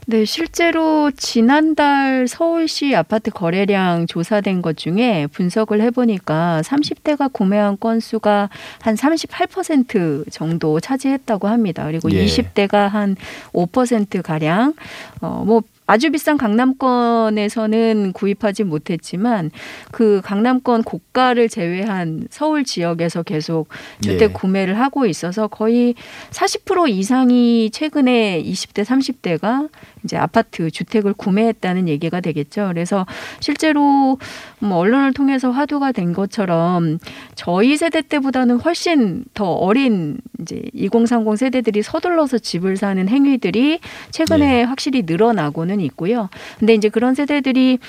네, 0.08 0.26
실제로 0.26 1.12
지난달 1.12 2.28
서울시 2.28 2.96
아파트 2.96 3.30
거래량 3.30 4.08
조사된 4.08 4.64
것 4.64 4.76
중에 4.76 5.28
분석을 5.28 5.82
해보니까 5.82 6.62
30대가 6.64 7.32
구매한 7.32 7.78
건수가 7.80 8.50
한 8.82 8.96
38% 8.96 10.32
정도 10.32 10.80
차지했다고 10.80 11.48
합니다. 11.48 11.86
그리고 11.86 12.12
예. 12.12 12.26
20대가 12.26 12.88
한 12.88 13.16
5%가량, 13.54 14.74
어, 15.22 15.44
뭐, 15.46 15.62
아주 15.90 16.12
비싼 16.12 16.38
강남권에서는 16.38 18.14
구입하지 18.14 18.64
못했지만 18.64 19.50
그 19.90 20.22
강남권 20.24 20.84
고가를 20.84 21.50
제외한 21.50 22.28
서울 22.30 22.64
지역에서 22.64 23.24
계속 23.24 23.70
주택 24.00 24.22
예. 24.22 24.28
구매를 24.28 24.80
하고 24.80 25.08
있어서 25.08 25.48
거의 25.48 25.96
40% 26.30 26.90
이상이 26.92 27.72
최근에 27.72 28.44
20대 28.44 28.86
30대가 28.86 29.68
이제 30.04 30.18
아파트 30.18 30.70
주택을 30.72 31.14
구매했다는 31.14 31.88
얘기가 31.88 32.22
되겠죠. 32.22 32.68
그래서 32.70 33.06
실제로 33.40 34.18
뭐 34.60 34.78
언론을 34.78 35.14
통해서 35.14 35.52
화두가 35.52 35.92
된 35.92 36.14
것처럼 36.14 37.00
저희 37.36 37.78
세대 37.78 38.02
때보다는 38.02 38.60
훨씬 38.60 39.26
더 39.34 39.46
어린 39.52 40.18
이제 40.42 40.62
2030 40.74 41.38
세대들이 41.38 41.82
서둘러서 41.82 42.40
집을 42.40 42.78
사는 42.78 43.08
행위들이 43.08 43.80
최근에 44.12 44.46
네. 44.46 44.64
확실히 44.64 45.04
늘어나고는 45.06 45.80
있고요. 45.82 46.30
근데 46.60 46.74
이제 46.74 46.90
그런 46.90 47.16
세대들이 47.16 47.80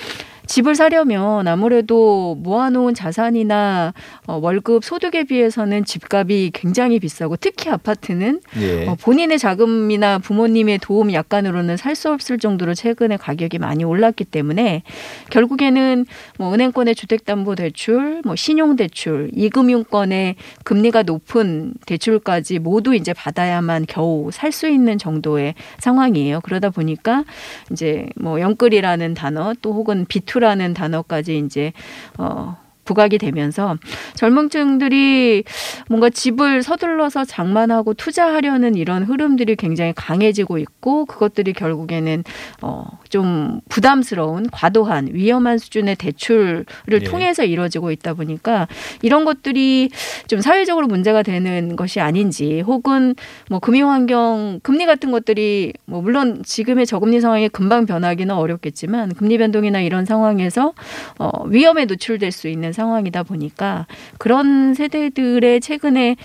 집을 0.51 0.75
사려면 0.75 1.47
아무래도 1.47 2.35
모아놓은 2.35 2.93
자산이나 2.93 3.93
어, 4.27 4.37
월급 4.41 4.83
소득에 4.83 5.23
비해서는 5.23 5.85
집값이 5.85 6.51
굉장히 6.53 6.99
비싸고 6.99 7.37
특히 7.37 7.69
아파트는 7.69 8.41
예. 8.59 8.85
어, 8.85 8.95
본인의 8.95 9.39
자금이나 9.39 10.19
부모님의 10.19 10.79
도움 10.79 11.13
약간으로는 11.13 11.77
살 11.77 11.91
수 12.01 12.11
없을 12.11 12.39
정도로 12.39 12.73
최근에 12.73 13.17
가격이 13.17 13.59
많이 13.59 13.83
올랐기 13.83 14.23
때문에 14.23 14.81
결국에는 15.29 16.05
뭐 16.39 16.53
은행권의 16.53 16.95
주택담보대출, 16.95 18.21
뭐 18.25 18.35
신용대출, 18.35 19.29
이금융권의 19.33 20.35
금리가 20.63 21.03
높은 21.03 21.73
대출까지 21.85 22.59
모두 22.59 22.95
이제 22.95 23.13
받아야만 23.13 23.85
겨우 23.87 24.31
살 24.31 24.51
수 24.51 24.67
있는 24.67 24.97
정도의 24.97 25.53
상황이에요. 25.79 26.41
그러다 26.41 26.71
보니까 26.71 27.23
이제 27.71 28.07
뭐 28.15 28.41
영끌이라는 28.41 29.13
단어 29.13 29.53
또 29.61 29.73
혹은 29.73 30.05
비투 30.07 30.40
라는 30.41 30.73
단어까지 30.73 31.37
이제 31.37 31.71
어 32.17 32.57
부각이 32.85 33.17
되면서 33.17 33.77
젊은 34.15 34.49
층들이 34.49 35.43
뭔가 35.89 36.09
집을 36.09 36.63
서둘러서 36.63 37.25
장만하고 37.25 37.93
투자하려는 37.93 38.75
이런 38.75 39.03
흐름들이 39.03 39.55
굉장히 39.55 39.93
강해지고 39.95 40.57
있고 40.57 41.05
그것들이 41.05 41.53
결국에는 41.53 42.23
어좀 42.61 43.61
부담스러운 43.69 44.49
과도한 44.49 45.09
위험한 45.13 45.57
수준의 45.57 45.95
대출을 45.95 46.65
네. 46.87 46.99
통해서 46.99 47.43
이루어지고 47.43 47.91
있다 47.91 48.13
보니까 48.13 48.67
이런 49.01 49.25
것들이 49.25 49.89
좀 50.27 50.41
사회적으로 50.41 50.87
문제가 50.87 51.23
되는 51.23 51.75
것이 51.75 51.99
아닌지 51.99 52.61
혹은 52.61 53.15
뭐 53.49 53.59
금융 53.59 53.91
환경 53.91 54.59
금리 54.63 54.85
같은 54.85 55.11
것들이 55.11 55.73
뭐 55.85 56.01
물론 56.01 56.41
지금의 56.43 56.85
저금리 56.85 57.21
상황이 57.21 57.49
금방 57.49 57.85
변하기는 57.85 58.33
어렵겠지만 58.33 59.13
금리 59.15 59.37
변동이나 59.37 59.81
이런 59.81 60.05
상황에서 60.05 60.73
어 61.19 61.43
위험에 61.45 61.85
노출될 61.85 62.31
수 62.31 62.47
있는 62.47 62.73
상황이다 62.81 63.23
보니까 63.23 63.85
그런 64.17 64.73
세대들의 64.73 65.61
최근에 65.61 66.15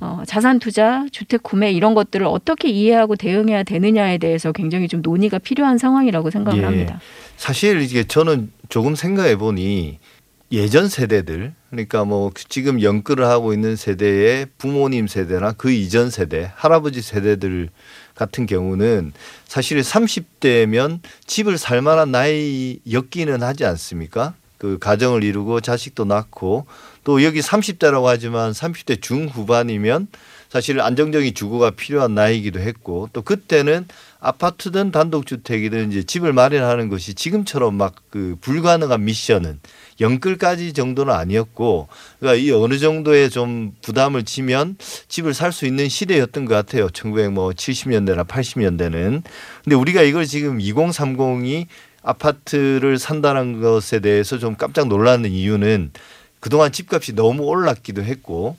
어, 0.00 0.22
자산 0.26 0.58
투자, 0.58 1.06
주택 1.12 1.42
구매 1.42 1.70
이런 1.70 1.94
것들을 1.94 2.26
어떻게 2.26 2.68
이해하고 2.68 3.14
대응해야 3.16 3.62
되느냐에 3.62 4.18
대해서 4.18 4.50
굉장히 4.52 4.88
좀 4.88 5.00
논의가 5.00 5.38
필요한 5.38 5.78
상황이라고 5.78 6.30
생각을 6.30 6.60
예. 6.60 6.64
합니다. 6.64 7.00
사실 7.36 7.80
이게 7.80 8.02
저는 8.02 8.50
조금 8.68 8.96
생각해 8.96 9.36
보니 9.36 9.98
예전 10.50 10.88
세대들 10.88 11.54
그러니까 11.70 12.04
뭐 12.04 12.30
지금 12.48 12.82
연끌을 12.82 13.24
하고 13.24 13.54
있는 13.54 13.76
세대의 13.76 14.48
부모님 14.58 15.06
세대나 15.06 15.52
그 15.52 15.70
이전 15.70 16.10
세대 16.10 16.50
할아버지 16.56 17.00
세대들 17.00 17.70
같은 18.14 18.44
경우는 18.44 19.12
사실 19.46 19.80
30대면 19.80 20.98
집을 21.26 21.56
살 21.56 21.80
만한 21.80 22.10
나이였기는 22.10 23.42
하지 23.42 23.64
않습니까? 23.64 24.34
그 24.62 24.78
가정을 24.78 25.24
이루고 25.24 25.60
자식도 25.60 26.04
낳고 26.04 26.66
또 27.02 27.24
여기 27.24 27.40
30대라고 27.40 28.04
하지만 28.04 28.52
30대 28.52 29.02
중후반이면 29.02 30.06
사실 30.50 30.80
안정적인 30.80 31.34
주거가 31.34 31.72
필요한 31.72 32.14
나이기도 32.14 32.60
했고 32.60 33.08
또 33.12 33.22
그때는 33.22 33.88
아파트든 34.20 34.92
단독주택이든 34.92 35.90
이제 35.90 36.04
집을 36.04 36.32
마련하는 36.32 36.88
것이 36.88 37.14
지금처럼 37.14 37.74
막 37.74 37.96
그 38.12 38.36
불가능한 38.42 39.06
미션은 39.06 39.58
영끌까지 39.98 40.74
정도는 40.74 41.14
아니었고 41.14 41.88
그러니까 42.20 42.44
이 42.44 42.50
어느 42.52 42.78
정도의 42.78 43.30
좀 43.30 43.72
부담을 43.80 44.24
지면 44.24 44.76
집을 45.08 45.32
살 45.32 45.50
수 45.50 45.64
있는 45.66 45.88
시대였던 45.88 46.44
것 46.44 46.54
같아요. 46.54 46.88
1970년대나 46.88 48.26
80년대는. 48.26 49.22
근데 49.64 49.76
우리가 49.76 50.02
이걸 50.02 50.26
지금 50.26 50.58
2030이 50.58 51.66
아파트를 52.02 52.98
산다는 52.98 53.60
것에 53.60 54.00
대해서 54.00 54.38
좀 54.38 54.56
깜짝 54.56 54.88
놀라는 54.88 55.30
이유는 55.30 55.92
그동안 56.40 56.72
집값이 56.72 57.14
너무 57.14 57.44
올랐기도 57.44 58.02
했고 58.02 58.56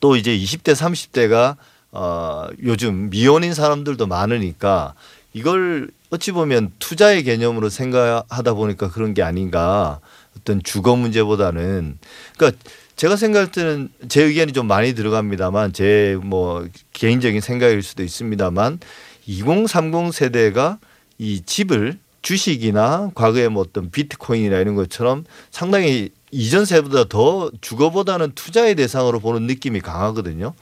또 0.00 0.16
이제 0.16 0.36
20대 0.36 0.74
30대가 0.74 1.56
어 1.92 2.46
요즘 2.62 3.10
미혼인 3.10 3.54
사람들도 3.54 4.06
많으니까 4.06 4.94
이걸 5.32 5.90
어찌 6.10 6.32
보면 6.32 6.72
투자의 6.78 7.22
개념으로 7.22 7.68
생각하다 7.68 8.54
보니까 8.54 8.90
그런 8.90 9.14
게 9.14 9.22
아닌가 9.22 10.00
어떤 10.38 10.62
주거 10.62 10.96
문제보다는. 10.96 11.98
그러니까 12.36 12.62
제가 12.96 13.16
생각할 13.16 13.52
때는 13.52 13.90
제 14.08 14.22
의견이 14.24 14.52
좀 14.52 14.66
많이 14.66 14.94
들어갑니다만 14.94 15.72
제 15.72 16.18
뭐 16.22 16.66
개인적인 16.92 17.40
생각일 17.40 17.82
수도 17.82 18.02
있습니다만 18.02 18.80
2030 19.26 20.12
세대가 20.12 20.78
이 21.18 21.42
집을 21.44 21.98
주식이나 22.22 23.10
과거에 23.14 23.48
뭐 23.48 23.62
어떤 23.62 23.90
비트코인이나 23.90 24.58
이런 24.58 24.74
것처럼 24.74 25.24
상당히 25.50 26.10
이전 26.30 26.64
세보다 26.64 27.04
더 27.04 27.50
주거보다는 27.60 28.32
투자의 28.34 28.74
대상으로 28.74 29.20
보는 29.20 29.46
느낌이 29.46 29.80
강하거든요. 29.80 30.52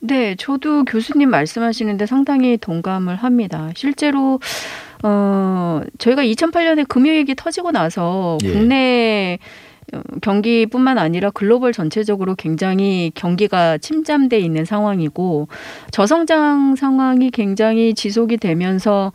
네, 0.00 0.34
저도 0.36 0.84
교수님 0.84 1.30
말씀하시는데 1.30 2.06
상당히 2.06 2.58
동감을 2.58 3.16
합니다. 3.16 3.70
실제로 3.74 4.38
어 5.02 5.80
저희가 5.98 6.22
2008년에 6.24 6.86
금융위기 6.88 7.34
터지고 7.34 7.70
나서 7.70 8.38
예. 8.44 8.52
국내 8.52 9.38
어, 9.92 10.00
경기뿐만 10.20 10.98
아니라 10.98 11.30
글로벌 11.30 11.72
전체적으로 11.72 12.34
굉장히 12.34 13.12
경기가 13.14 13.78
침잠돼 13.78 14.38
있는 14.40 14.64
상황이고 14.64 15.48
저성장 15.90 16.76
상황이 16.76 17.30
굉장히 17.30 17.94
지속이 17.94 18.36
되면서 18.38 19.12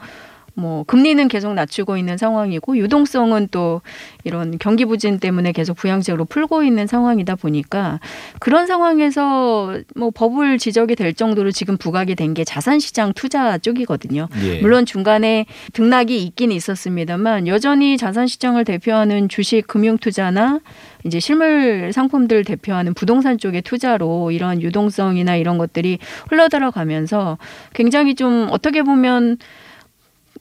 뭐 0.59 0.83
금리는 0.83 1.27
계속 1.27 1.53
낮추고 1.53 1.97
있는 1.97 2.17
상황이고 2.17 2.77
유동성은 2.77 3.49
또 3.51 3.81
이런 4.23 4.57
경기 4.59 4.85
부진 4.85 5.19
때문에 5.19 5.51
계속 5.51 5.75
부양책으로 5.75 6.25
풀고 6.25 6.63
있는 6.63 6.87
상황이다 6.87 7.35
보니까 7.35 7.99
그런 8.39 8.65
상황에서 8.65 9.77
뭐 9.95 10.11
버블 10.11 10.57
지적이 10.57 10.95
될 10.95 11.13
정도로 11.13 11.51
지금 11.51 11.75
부각이 11.77 12.15
된 12.15 12.29
게 12.29 12.43
자산시장 12.43 13.13
투자 13.13 13.57
쪽이거든요. 13.57 14.27
예. 14.43 14.61
물론 14.61 14.85
중간에 14.85 15.47
등락이 15.73 16.23
있긴 16.25 16.51
있었습니다만 16.51 17.47
여전히 17.47 17.97
자산시장을 17.97 18.65
대표하는 18.65 19.29
주식 19.29 19.65
금융 19.65 19.97
투자나 19.97 20.59
이제 21.05 21.19
실물 21.19 21.91
상품들 21.91 22.43
대표하는 22.43 22.93
부동산 22.93 23.37
쪽의 23.37 23.63
투자로 23.63 24.29
이런 24.29 24.61
유동성이나 24.61 25.37
이런 25.37 25.57
것들이 25.57 25.97
흘러들어가면서 26.29 27.37
굉장히 27.73 28.15
좀 28.15 28.47
어떻게 28.51 28.83
보면 28.83 29.37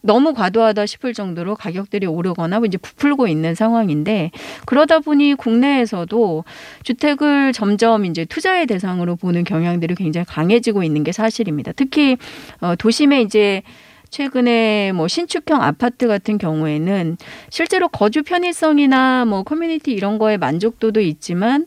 너무 0.00 0.34
과도하다 0.34 0.86
싶을 0.86 1.12
정도로 1.14 1.56
가격들이 1.56 2.06
오르거나 2.06 2.60
이제 2.66 2.78
부풀고 2.78 3.26
있는 3.28 3.54
상황인데 3.54 4.30
그러다 4.66 5.00
보니 5.00 5.34
국내에서도 5.34 6.44
주택을 6.82 7.52
점점 7.52 8.04
이제 8.04 8.24
투자의 8.24 8.66
대상으로 8.66 9.16
보는 9.16 9.44
경향들이 9.44 9.94
굉장히 9.94 10.24
강해지고 10.24 10.82
있는 10.82 11.04
게 11.04 11.12
사실입니다. 11.12 11.72
특히 11.72 12.16
어 12.60 12.74
도심에 12.76 13.22
이제 13.22 13.62
최근에 14.10 14.92
뭐 14.92 15.08
신축형 15.08 15.62
아파트 15.62 16.08
같은 16.08 16.38
경우에는 16.38 17.16
실제로 17.50 17.88
거주 17.88 18.22
편의성이나 18.22 19.26
뭐 19.26 19.42
커뮤니티 19.42 19.92
이런 19.92 20.18
거에 20.18 20.36
만족도도 20.36 21.00
있지만 21.00 21.66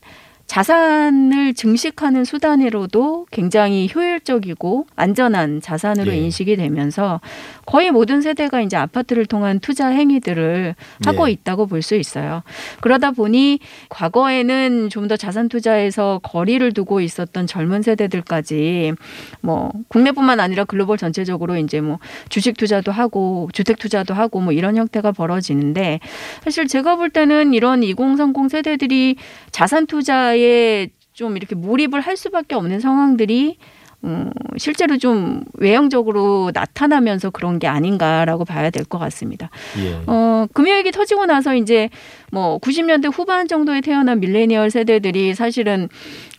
자산을 0.52 1.54
증식하는 1.54 2.26
수단으로도 2.26 3.28
굉장히 3.32 3.90
효율적이고 3.96 4.86
안전한 4.98 5.62
자산으로 5.62 6.12
예. 6.12 6.18
인식이 6.18 6.58
되면서 6.58 7.22
거의 7.66 7.90
모든 7.90 8.20
세대가 8.22 8.60
이제 8.60 8.76
아파트를 8.76 9.26
통한 9.28 9.62
투자 9.62 9.88
행위들을 9.88 10.76
하고 11.06 11.30
예. 11.30 11.32
있다고 11.32 11.68
볼 11.68 11.82
수 11.82 11.96
있어요. 11.96 12.44
그러다 12.82 13.12
보니 13.12 13.60
과거에는 13.90 14.90
좀 14.90 15.08
더 15.08 15.16
자산 15.18 15.50
투자에서 15.50 16.20
거리를 16.22 16.74
두고 16.74 17.02
있었던 17.02 17.48
젊은 17.48 17.82
세대들까지 17.82 18.94
뭐 19.42 19.72
국내뿐만 19.88 20.40
아니라 20.40 20.64
글로벌 20.64 20.98
전체적으로 20.98 21.58
이제 21.58 21.82
뭐 21.82 21.98
주식 22.30 22.56
투자도 22.56 22.92
하고 22.92 23.50
주택 23.52 23.80
투자도 23.80 24.14
하고 24.14 24.42
뭐 24.42 24.54
이런 24.54 24.78
형태가 24.78 25.12
벌어지는데 25.14 26.00
사실 26.44 26.68
제가 26.68 26.98
볼 26.98 27.10
때는 27.10 27.54
이런 27.56 27.84
2030 27.84 28.52
세대들이 28.52 29.16
자산 29.52 29.88
투자에 29.88 30.41
거기에 30.46 30.88
좀 31.14 31.38
이렇게 31.38 31.56
몰입을 31.56 32.02
할 32.02 32.18
수밖에 32.18 32.56
없는 32.56 32.80
상황들이 32.80 33.58
음, 34.04 34.32
실제로 34.58 34.98
좀 34.98 35.44
외형적으로 35.54 36.50
나타나면서 36.56 37.30
그런 37.30 37.60
게 37.60 37.68
아닌가라고 37.68 38.46
봐야 38.46 38.72
될 38.72 38.84
것 38.86 38.98
같습니다. 38.98 39.52
예. 39.78 40.02
어, 40.08 40.48
금융위기 40.54 40.92
터지고 40.92 41.28
나서 41.28 41.54
이제 41.56 41.90
뭐 42.32 42.58
90년대 42.58 43.14
후반 43.14 43.48
정도에 43.48 43.82
태어난 43.82 44.20
밀레니얼 44.20 44.72
세대들이 44.72 45.36
사실은 45.36 45.88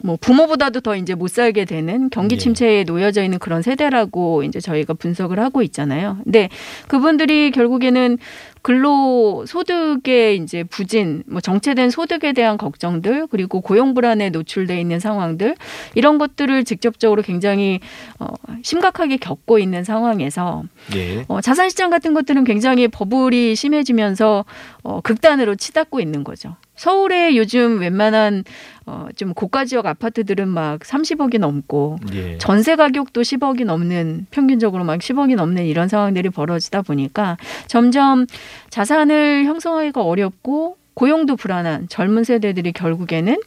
뭐 0.03 0.17
부모보다도 0.21 0.81
더 0.81 0.97
이제 0.97 1.15
못 1.15 1.29
살게 1.29 1.65
되는 1.65 2.11
경기 2.11 2.35
예. 2.35 2.39
침체에 2.39 2.83
놓여져 2.83 3.23
있는 3.23 3.39
그런 3.39 3.63
세대라고 3.63 4.43
이제 4.43 4.59
저희가 4.59 4.95
분석을 4.95 5.39
하고 5.39 5.63
있잖아요. 5.63 6.19
근데 6.25 6.49
그분들이 6.89 7.53
결국에는 7.53 8.19
근로 8.63 9.45
소득의 9.47 10.37
이제 10.37 10.63
부진, 10.63 11.25
뭐 11.27 11.41
정체된 11.41 11.91
소득에 11.91 12.33
대한 12.33 12.57
걱정들 12.57 13.27
그리고 13.27 13.61
고용 13.61 13.93
불안에 13.93 14.31
노출돼 14.31 14.81
있는 14.81 15.01
상황들 15.01 15.57
이런 15.97 16.19
것들을 16.19 16.65
직접적으로 16.65 17.23
굉장히 17.23 17.81
어, 18.21 18.29
심각하게 18.63 19.17
겪고 19.17 19.59
있는 19.59 19.83
상황에서 19.83 20.63
예. 20.95 21.25
어, 21.27 21.41
자산 21.41 21.69
시장 21.69 21.91
같은 21.91 22.15
것들은 22.15 22.45
굉장히 22.45 22.87
버블이 22.87 23.57
심해지면서 23.57 24.45
어, 24.85 25.01
극단으로 25.01 25.57
치닫고 25.57 26.01
있는 26.01 26.23
거죠. 26.23 26.57
서울에 26.77 27.37
요즘 27.37 27.81
웬만한 27.81 28.45
어, 28.87 29.07
좀 29.15 29.33
고가 29.35 29.65
지역 29.65 29.87
아파트들은 29.87 30.49
막 30.49 30.81
30억이 30.81 31.39
넘고 31.39 31.99
예. 32.15 32.39
전세 32.39 32.75
가격도 32.75 33.23
10억이 33.23 33.65
넘는 33.65 34.27
평균적으로 34.31 34.83
막 34.85 34.99
10억이 34.99 35.37
넘는 35.37 35.65
이런 35.67 35.89
상황들이 35.89 36.31
벌어지다 36.31 36.83
보니까 36.83 37.37
점점 37.69 38.27
자산을 38.71 39.45
형성하기가 39.45 40.03
어렵고 40.03 40.77
고용도 40.95 41.37
불안한 41.37 41.89
젊은 41.89 42.25
세대들이 42.25 42.73
결국에는 42.73 43.39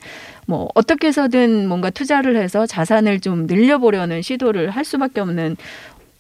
뭐 0.47 0.69
어떻게 0.75 1.07
해서든 1.07 1.67
뭔가 1.67 1.89
투자를 1.89 2.37
해서 2.37 2.65
자산을 2.65 3.19
좀 3.19 3.47
늘려보려는 3.47 4.21
시도를 4.21 4.69
할 4.69 4.85
수밖에 4.85 5.21
없는 5.21 5.57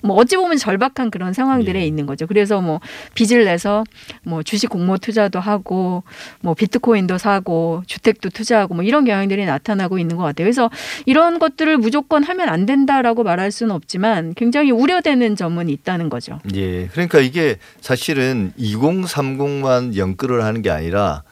뭐 0.05 0.15
어찌 0.17 0.37
보면 0.37 0.57
절박한 0.57 1.11
그런 1.11 1.33
상황들에 1.33 1.81
예. 1.81 1.85
있는 1.85 2.05
거죠. 2.05 2.27
그래서 2.27 2.61
뭐 2.61 2.79
빚을 3.15 3.45
내서 3.45 3.83
뭐 4.23 4.43
주식 4.43 4.69
공모 4.69 4.97
투자도 4.97 5.39
하고 5.39 6.03
뭐 6.41 6.53
비트코인도 6.53 7.17
사고 7.17 7.83
주택도 7.87 8.29
투자하고 8.29 8.75
뭐 8.75 8.83
이런 8.83 9.05
경향들이 9.05 9.45
나타나고 9.45 9.99
있는 9.99 10.15
것 10.17 10.23
같아요. 10.23 10.45
그래서 10.45 10.69
이런 11.05 11.39
것들을 11.39 11.77
무조건 11.77 12.23
하면 12.23 12.49
안 12.49 12.65
된다라고 12.65 13.23
말할 13.23 13.51
수는 13.51 13.73
없지만 13.75 14.33
굉장히 14.35 14.71
우려되는 14.71 15.35
점은 15.35 15.69
있다는 15.69 16.09
거죠. 16.09 16.39
예. 16.55 16.87
그러니까 16.87 17.19
이게 17.19 17.57
사실은 17.81 18.53
2030만 18.59 19.95
연끌을 19.97 20.43
하는 20.43 20.61
게 20.61 20.69
아니라 20.69 21.23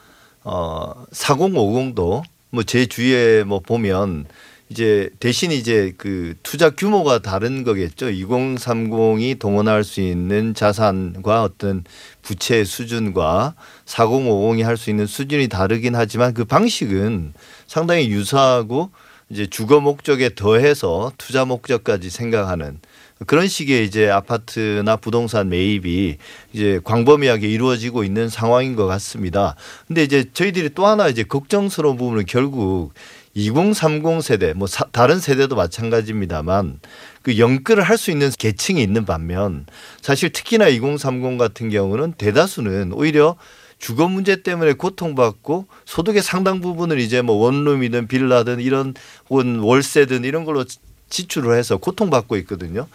어 0.42 0.92
4050도 1.12 2.22
뭐 2.50 2.62
제 2.64 2.86
주위에 2.86 3.44
뭐 3.44 3.60
보면 3.60 4.26
이제 4.70 5.10
대신 5.20 5.52
이제 5.52 5.92
그 5.98 6.34
투자 6.42 6.70
규모가 6.70 7.20
다른 7.20 7.64
거겠죠. 7.64 8.06
2030이 8.06 9.38
동원할 9.38 9.84
수 9.84 10.00
있는 10.00 10.54
자산과 10.54 11.42
어떤 11.42 11.84
부채 12.22 12.64
수준과 12.64 13.54
4050이 13.84 14.62
할 14.62 14.76
수 14.76 14.90
있는 14.90 15.06
수준이 15.06 15.48
다르긴 15.48 15.94
하지만 15.94 16.34
그 16.34 16.44
방식은 16.44 17.34
상당히 17.66 18.08
유사하고 18.08 18.90
이제 19.30 19.46
주거 19.46 19.80
목적에 19.80 20.34
더해서 20.34 21.12
투자 21.18 21.44
목적까지 21.44 22.10
생각하는 22.10 22.78
그런 23.26 23.46
식의 23.46 23.84
이제 23.84 24.10
아파트나 24.10 24.96
부동산 24.96 25.48
매입이 25.48 26.16
이제 26.52 26.80
광범위하게 26.84 27.48
이루어지고 27.48 28.04
있는 28.04 28.28
상황인 28.28 28.76
것 28.76 28.86
같습니다. 28.86 29.54
근데 29.86 30.02
이제 30.02 30.24
저희들이 30.32 30.70
또 30.74 30.86
하나 30.86 31.08
이제 31.08 31.22
걱정스러운 31.22 31.96
부분은 31.96 32.24
결국 32.26 32.92
2030 33.34 34.22
세대 34.22 34.52
뭐 34.52 34.66
사, 34.66 34.84
다른 34.92 35.18
세대도 35.18 35.56
마찬가지입니다만 35.56 36.80
그 37.22 37.38
연끌을 37.38 37.82
할 37.82 37.98
수 37.98 38.10
있는 38.10 38.30
계층이 38.36 38.82
있는 38.82 39.04
반면 39.04 39.66
사실 40.02 40.30
특히나 40.30 40.68
2030 40.68 41.38
같은 41.38 41.70
경우는 41.70 42.14
대다수는 42.14 42.92
오히려 42.92 43.36
주거 43.78 44.08
문제 44.08 44.42
때문에 44.42 44.74
고통받고 44.74 45.66
소득의 45.84 46.22
상당 46.22 46.60
부분을 46.60 46.98
이제 46.98 47.22
뭐 47.22 47.36
원룸이든 47.36 48.08
빌라든 48.08 48.60
이런 48.60 48.94
혹은 49.28 49.58
월세든 49.58 50.24
이런 50.24 50.44
걸로 50.44 50.64
지출을 51.10 51.56
해서 51.56 51.76
고통받고 51.76 52.36
있거든요. 52.38 52.86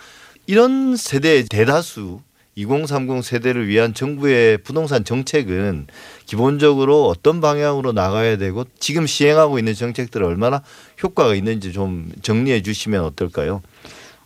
이런 0.47 0.95
세대의 0.95 1.45
대다수 1.45 2.21
2030 2.59 3.23
세대를 3.23 3.67
위한 3.67 3.93
정부의 3.93 4.57
부동산 4.59 5.05
정책은 5.05 5.87
기본적으로 6.25 7.07
어떤 7.07 7.39
방향으로 7.39 7.93
나가야 7.93 8.37
되고 8.37 8.65
지금 8.79 9.07
시행하고 9.07 9.59
있는 9.59 9.73
정책들 9.73 10.23
얼마나 10.23 10.61
효과가 11.01 11.35
있는지 11.35 11.71
좀 11.71 12.11
정리해 12.21 12.61
주시면 12.61 13.03
어떨까요? 13.03 13.61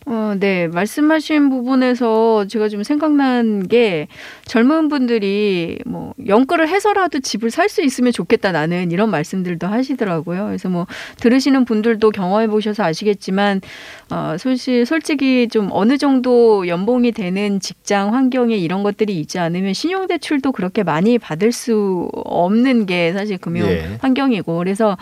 어, 0.06 0.34
네. 0.38 0.68
말씀하신 0.68 1.48
부분에서 1.48 2.46
제가 2.46 2.68
좀 2.68 2.82
생각난 2.82 3.66
게 3.66 4.06
젊은 4.44 4.88
분들이 4.88 5.78
뭐 5.86 6.12
연끌을 6.26 6.68
해서라도 6.68 7.20
집을 7.20 7.50
살 7.50 7.64
수 7.70 7.82
있으면 7.82 8.12
좋겠다 8.12 8.52
나는 8.52 8.92
이런 8.92 9.10
말씀들도 9.10 9.66
하시더라고요. 9.66 10.44
그래서 10.44 10.68
뭐 10.68 10.86
들으시는 11.16 11.64
분들도 11.64 12.10
경험해 12.10 12.48
보셔서 12.48 12.84
아시겠지만 12.84 13.62
어, 14.10 14.36
솔직, 14.38 14.84
솔직히 14.84 15.48
좀 15.50 15.70
어느 15.72 15.96
정도 15.96 16.68
연봉이 16.68 17.10
되는 17.10 17.58
직장 17.58 18.12
환경에 18.14 18.54
이런 18.56 18.82
것들이 18.82 19.18
있지 19.18 19.38
않으면 19.38 19.72
신용대출도 19.72 20.52
그렇게 20.52 20.82
많이 20.82 21.18
받을 21.18 21.50
수 21.50 22.08
없는 22.12 22.84
게 22.86 23.12
사실 23.14 23.38
금융 23.38 23.66
네. 23.68 23.96
환경이고 24.00 24.58
그래서 24.58 24.96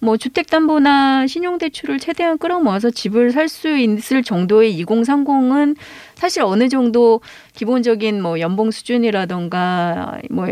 뭐 0.00 0.16
주택담보나 0.16 1.26
신용대출을 1.26 1.98
최대한 1.98 2.38
끌어모아서 2.38 2.90
집을 2.90 3.32
살 3.32 3.48
수 3.48 3.76
있을 3.76 4.22
정도의 4.22 4.84
2030은 4.84 5.76
사실 6.16 6.42
어느 6.42 6.68
정도 6.68 7.20
기본적인 7.54 8.20
뭐 8.20 8.40
연봉 8.40 8.70
수준이라던가 8.70 10.18
뭐 10.30 10.48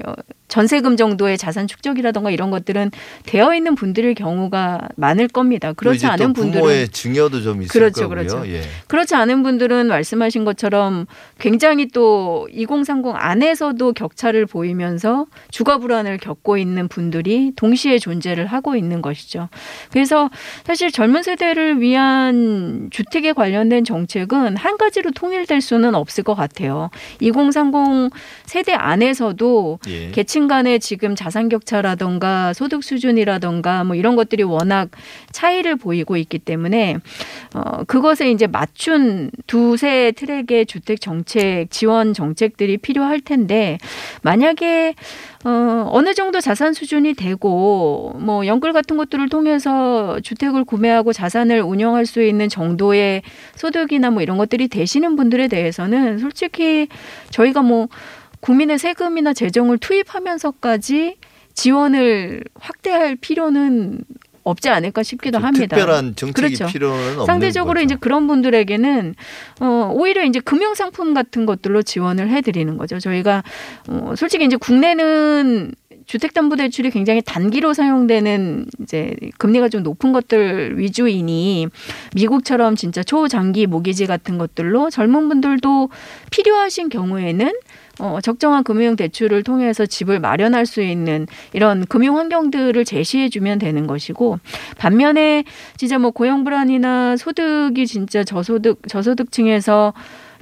전세금 0.55 0.97
정도의 0.97 1.37
자산 1.37 1.67
축적이라던가 1.67 2.31
이런 2.31 2.51
것들은 2.51 2.93
되어 3.27 3.55
있는 3.55 3.75
분들의 3.75 4.15
경우가 4.15 4.89
많을 4.95 5.27
겁니다. 5.27 5.73
그렇지 5.73 6.07
않은 6.07 6.33
분들은 6.33 6.61
부모의 6.61 6.89
증여도 6.91 7.43
좀 7.43 7.63
있을 7.63 7.73
그렇죠, 7.73 8.09
거고요. 8.09 8.27
그렇죠. 8.27 8.49
예. 8.49 8.63
그렇지 8.87 9.17
않은 9.17 9.43
분들은 9.43 9.89
말씀하신 9.89 10.45
것처럼 10.45 11.07
굉장히 11.41 11.89
또 11.89 12.47
2030 12.53 13.15
안에서도 13.17 13.95
격차를 13.95 14.47
보이면서 14.47 15.27
주거 15.51 15.79
불안을 15.79 16.19
겪고 16.19 16.57
있는 16.57 16.87
분들이 16.87 17.53
동시에 17.57 17.99
존재를 17.99 18.47
하고 18.47 18.77
있는 18.77 19.03
것이죠. 19.03 19.49
그래서 19.91 20.31
사실 20.65 20.93
젊은 20.93 21.25
세대를 21.25 21.81
위한 21.81 22.91
주택에 22.93 23.33
관련된 23.33 23.83
정책은 23.83 24.57
한 24.57 24.77
가지로 24.77 25.11
통일 25.11 25.47
될 25.55 25.61
수는 25.61 25.95
없을 25.95 26.25
것 26.25 26.35
같아요. 26.35 26.91
2030 27.21 28.13
세대 28.45 28.73
안에서도 28.73 29.79
예. 29.89 30.11
계층 30.11 30.49
간의 30.49 30.81
지금 30.81 31.15
자산 31.15 31.49
격차라던가 31.49 32.53
소득 32.55 32.83
수준이라던가 32.83 33.85
뭐 33.85 33.95
이런 33.95 34.17
것들이 34.17 34.43
워낙 34.43 34.89
차이를 35.31 35.77
보이고 35.77 36.17
있기 36.17 36.41
때문에 36.41 36.97
어 37.55 37.85
그것에 37.85 38.33
이제 38.33 38.49
맞춘 38.49 39.31
두세 39.47 40.13
트랙의 40.17 40.67
주택 40.67 41.01
정책 41.01 41.71
지원 41.71 42.15
정책들이 42.15 42.79
필요할 42.79 43.21
텐데 43.21 43.79
만약에 44.23 44.95
어, 45.45 45.89
어느 45.93 46.15
정도 46.15 46.41
자산 46.41 46.73
수준이 46.73 47.15
되고 47.15 48.17
뭐 48.19 48.47
연끌 48.47 48.73
같은 48.73 48.97
것들을 48.97 49.29
통해서 49.29 50.19
주택을 50.21 50.65
구매하고 50.65 51.13
자산을 51.13 51.61
운영할 51.61 52.07
수 52.07 52.23
있는 52.23 52.49
정도의 52.49 53.23
소득이나 53.55 54.11
뭐 54.11 54.23
이런 54.23 54.39
것들이 54.39 54.69
되시는 54.69 55.17
분들에 55.17 55.49
대해서는 55.49 56.19
솔직히 56.19 56.89
저희가 57.31 57.61
뭐 57.61 57.89
국민의 58.41 58.79
세금이나 58.79 59.35
재정을 59.35 59.77
투입하면서까지 59.79 61.17
지원을 61.53 62.43
확대할 62.59 63.17
필요는 63.17 64.01
없지 64.45 64.69
않을까 64.69 65.03
싶기도 65.03 65.39
그렇죠. 65.39 65.47
합니다. 65.47 65.77
특별한 65.77 66.17
정책이 66.17 66.57
그렇죠. 66.57 66.73
필요는 66.73 67.27
상대적으로 67.27 67.75
거죠. 67.75 67.85
이제 67.85 67.97
그런 67.99 68.27
분들에게는 68.27 69.15
어 69.61 69.91
오히려 69.93 70.23
이제 70.25 70.39
금융 70.41 70.75
상품 70.75 71.15
같은 71.15 71.47
것들로 71.47 71.83
지원을 71.83 72.29
해드리는 72.29 72.77
거죠. 72.77 73.01
저희가 73.01 73.43
어 73.89 74.15
솔직히 74.17 74.45
이제 74.45 74.57
국내는 74.57 75.73
주택담보대출이 76.07 76.91
굉장히 76.91 77.23
단기로 77.23 77.73
사용되는 77.73 78.67
이제 78.83 79.15
금리가 79.39 79.71
좀 79.71 79.83
높은 79.83 80.13
것들 80.13 80.79
위주이니 80.79 81.69
미국처럼 82.15 82.77
진짜 82.77 83.03
초장기 83.03 83.67
모기지 83.67 84.07
같은 84.07 84.37
것들로 84.37 84.91
젊은 84.91 85.29
분들도 85.29 85.89
필요하신 86.31 86.91
경우에는 86.91 87.53
어, 88.01 88.19
적정한 88.23 88.65
금융 88.65 88.97
대출을 88.97 89.43
통해서 89.43 89.87
집을 89.87 90.21
마련할 90.21 90.67
수 90.67 90.83
있는 90.83 91.27
이런 91.53 91.87
금융 91.87 92.19
환경들을 92.19 92.85
제시해 92.85 93.29
주면 93.29 93.59
되는 93.59 93.87
것이고 93.87 94.39
반면에 94.79 95.45
진짜 95.77 95.99
뭐 95.99 96.11
고용 96.11 96.45
불안이나 96.45 97.17
소득이 97.17 97.87
진짜 97.87 98.25
저소득 98.25 98.81
저소득층에서 98.89 99.93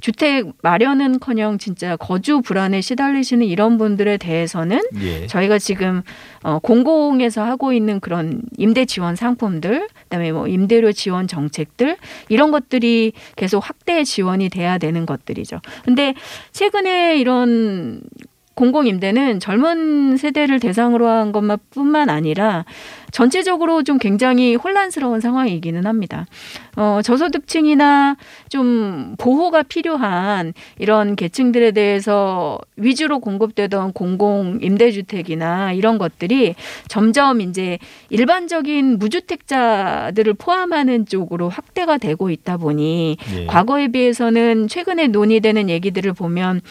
주택 0.03 0.49
마련은커녕 0.63 1.59
진짜 1.59 1.97
거주 1.97 2.43
불안에 2.43 2.81
시달리시는 2.81 3.47
이런 3.47 3.79
분들에 3.79 4.17
대해서는 4.17 4.81
예. 5.01 5.29
저희가 5.29 5.61
지금 5.61 6.03
어, 6.43 6.59
공공에서 6.59 7.45
하고 7.45 7.73
있는 7.73 8.01
그런 8.01 8.43
임대 8.59 8.85
지원 8.85 9.15
상품들, 9.15 9.87
그다음에 10.03 10.33
뭐 10.33 10.49
임대료 10.49 10.91
지원 10.91 11.29
정책들 11.29 11.97
이런 12.29 12.51
것들이 12.51 13.13
계속 13.37 13.61
확대 13.61 14.03
지원이 14.03 14.49
돼야 14.49 14.77
되는 14.77 15.07
것들이죠. 15.07 15.61
근데 15.85 16.15
최근에 16.51 17.19
이런 17.19 18.03
공공임대는 18.55 19.41
젊은 19.41 20.17
세대를 20.17 20.61
대상으로 20.61 21.09
한 21.09 21.33
것만 21.33 21.59
뿐만 21.71 22.09
아니라 22.09 22.65
전체적으로 23.13 23.83
좀 23.83 23.99
굉장히 23.99 24.55
혼란스러운 24.57 25.21
상황이기는 25.21 25.87
합니다. 25.87 26.27
어, 26.77 27.01
저소득층이나 27.05 28.17
좀 28.49 29.15
보호가 29.19 29.63
필요한 29.63 30.55
이런 30.79 31.15
계층들에 31.15 31.73
대해서 31.73 32.59
위주로 32.77 33.21
공급되던 33.21 33.93
공공 33.93 34.59
임대주택이나 34.63 35.73
이런 35.73 35.99
것들이 35.99 36.55
점점 36.89 37.43
이제 37.43 37.79
일반적인 38.09 38.99
무주택자들을 38.99 40.35
포함하는 40.35 41.05
쪽으로 41.07 41.51
확대가 41.51 41.99
되고 41.99 42.31
있다 42.31 42.57
보니 42.57 43.19
예. 43.37 43.47
과거에 43.47 43.89
비해서는 43.89 44.69
최근에 44.69 45.09
논의되는 45.09 45.69
얘기들을 45.69 46.15
보면 46.15 46.63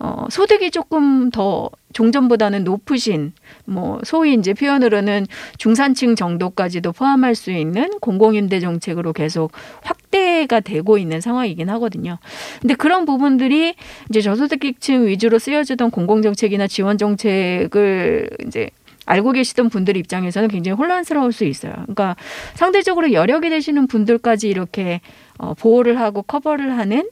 어, 0.00 0.26
소득이 0.30 0.70
조금 0.70 1.30
더 1.30 1.70
종전보다는 1.92 2.64
높으신 2.64 3.32
뭐 3.64 4.00
소위 4.04 4.34
이제 4.34 4.54
표현으로는 4.54 5.26
중산층 5.56 6.14
정도까지도 6.14 6.92
포함할 6.92 7.34
수 7.34 7.50
있는 7.50 7.90
공공임대 8.00 8.60
정책으로 8.60 9.12
계속 9.12 9.52
확대가 9.82 10.60
되고 10.60 10.98
있는 10.98 11.20
상황이긴 11.20 11.70
하거든요. 11.70 12.18
근데 12.60 12.74
그런 12.74 13.04
부분들이 13.04 13.74
이제 14.10 14.20
저소득층 14.20 15.06
위주로 15.06 15.38
쓰여지던 15.38 15.90
공공정책이나 15.90 16.66
지원 16.66 16.98
정책을 16.98 18.30
이제 18.46 18.70
알고 19.08 19.32
계시던 19.32 19.70
분들 19.70 19.96
입장에서는 19.96 20.48
굉장히 20.48 20.76
혼란스러울 20.76 21.32
수 21.32 21.44
있어요. 21.44 21.72
그러니까 21.72 22.14
상대적으로 22.54 23.12
여력이 23.12 23.48
되시는 23.48 23.86
분들까지 23.86 24.48
이렇게 24.48 25.00
어, 25.38 25.54
보호를 25.54 25.98
하고 25.98 26.22
커버를 26.22 26.76
하는 26.76 27.08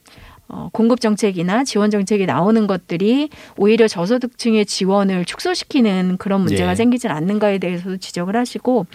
어, 0.49 0.69
공급 0.73 1.01
정책이나 1.01 1.65
지원 1.65 1.91
정책이 1.91 2.27
나오는 2.27 2.67
것들이 2.67 3.31
오히려 3.57 3.89
저소득층의 3.89 4.67
지원을 4.67 5.25
축소시키는 5.25 6.19
그런 6.19 6.43
문제가 6.43 6.71
네. 6.71 6.75
생기질 6.77 7.11
않는가에 7.11 7.59
대해서도 7.59 7.97
지적을 7.97 8.37
하시고 8.37 8.87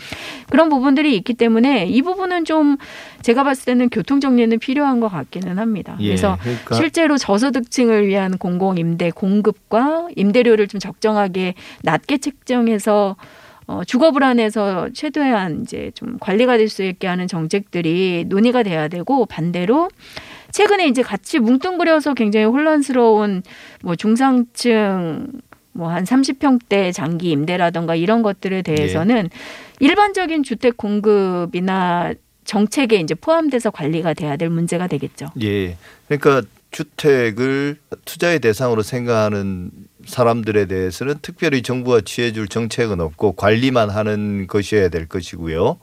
그런 0.50 0.70
부분들이 0.70 1.16
있기 1.18 1.34
때문에 1.34 1.88
이 1.88 2.02
부분은 2.02 2.46
좀 2.46 2.78
제가 3.22 3.44
봤을 3.44 3.66
때는 3.66 3.90
교통 3.90 4.22
정리는 4.22 4.58
필요한 4.60 5.00
것 5.02 5.10
같기는 5.10 5.60
합니다. 5.60 5.98
예, 6.00 6.08
그래서 6.08 6.38
그러니까. 6.42 6.76
실제로 6.76 7.18
저소득층을 7.18 8.08
위한 8.08 8.38
공공 8.38 8.78
임대 8.78 9.12
공급과 9.12 10.08
임대료를 10.16 10.68
좀 10.68 10.80
적정하게 10.80 11.56
낮게 11.84 12.20
책정해서 12.20 13.18
어, 13.68 13.84
주거 13.86 14.12
불안에서 14.12 14.90
최대한 14.94 15.62
이제 15.62 15.92
좀 15.96 16.18
관리가 16.20 16.58
될 16.58 16.72
수 16.72 16.84
있게 16.84 17.08
하는 17.08 17.28
정책들이 17.28 18.26
논의가 18.28 18.64
돼야 18.64 18.88
되고 18.88 19.26
반대로 19.26 19.90
최근에 20.52 20.88
이제 20.88 21.02
같이 21.02 21.40
뭉뚱그려서 21.40 22.14
굉장히 22.14 22.46
혼란스러운 22.46 23.44
뭐 23.82 23.96
중상층 23.96 25.28
뭐한 25.74 26.04
30평대 26.04 26.94
장기 26.94 27.32
임대라던가 27.32 27.96
이런 27.96 28.22
것들에 28.22 28.62
대해서는 28.62 29.26
예. 29.26 29.86
일반적인 29.86 30.44
주택 30.44 30.78
공급이나 30.78 32.14
정책에 32.44 32.98
이제 32.98 33.14
포함돼서 33.14 33.72
관리가 33.72 34.14
돼야 34.14 34.36
될 34.36 34.50
문제가 34.50 34.88
되겠죠. 34.88 35.28
예. 35.42 35.78
그러니까 36.08 36.42
주택을 36.72 37.78
투자의 38.06 38.40
대상으로 38.40 38.82
생각하는 38.82 39.72
사람들에 40.06 40.66
대해서는 40.66 41.16
특별히 41.22 41.62
정부가 41.62 42.02
취해줄 42.02 42.48
정책은 42.48 43.00
없고 43.00 43.34
관리만 43.34 43.90
하는 43.90 44.48
것이어야 44.48 44.90
될 44.90 45.08
것이고요. 45.08 45.80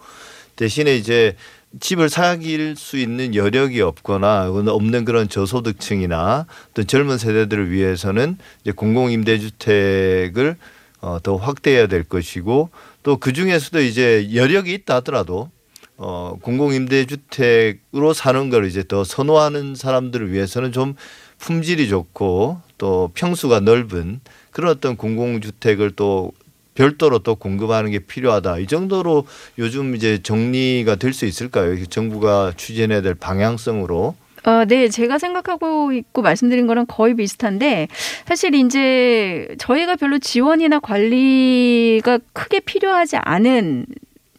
대신에 0.56 0.96
이제 0.96 1.36
집을 1.80 2.08
사길 2.08 2.76
수 2.76 2.96
있는 2.96 3.34
여력이 3.34 3.80
없거나 3.80 4.50
없는 4.50 5.04
그런 5.04 5.28
저소득층이나 5.28 6.46
또 6.74 6.84
젊은 6.84 7.18
세대들을 7.18 7.70
위해서는 7.70 8.38
이제 8.62 8.72
공공임대주택을 8.72 10.56
어, 11.00 11.18
더 11.22 11.36
확대해야 11.36 11.86
될 11.86 12.02
것이고 12.04 12.70
또 13.02 13.16
그 13.16 13.32
중에서도 13.32 13.80
이제 13.80 14.30
여력이 14.34 14.72
있다 14.74 14.96
하더라도 14.96 15.50
어, 15.96 16.38
공공임대주택으로 16.42 18.12
사는 18.14 18.50
걸 18.50 18.66
이제 18.66 18.84
더 18.86 19.04
선호하는 19.04 19.74
사람들을 19.74 20.32
위해서는 20.32 20.72
좀 20.72 20.94
품질이 21.38 21.88
좋고 21.88 22.60
또 22.78 23.10
평수가 23.14 23.60
넓은 23.60 24.20
그런 24.50 24.70
어떤 24.70 24.96
공공주택을 24.96 25.92
또 25.92 26.32
별도로 26.82 27.18
또 27.18 27.34
공급하는 27.34 27.90
게 27.90 27.98
필요하다. 27.98 28.58
이 28.58 28.66
정도로 28.68 29.26
요즘 29.58 29.96
이제 29.96 30.22
정리가 30.22 30.94
될 30.94 31.12
수 31.12 31.26
있을까요? 31.26 31.84
정부가 31.86 32.52
추진해야 32.56 33.00
될 33.02 33.14
방향성으로. 33.14 34.14
어, 34.44 34.64
네, 34.64 34.88
제가 34.88 35.18
생각하고 35.18 35.90
있고 35.92 36.22
말씀드린 36.22 36.68
거랑 36.68 36.86
거의 36.86 37.16
비슷한데 37.16 37.88
사실 38.26 38.54
이제 38.54 39.48
저희가 39.58 39.96
별로 39.96 40.20
지원이나 40.20 40.78
관리가 40.78 42.20
크게 42.32 42.60
필요하지 42.60 43.16
않은 43.16 43.86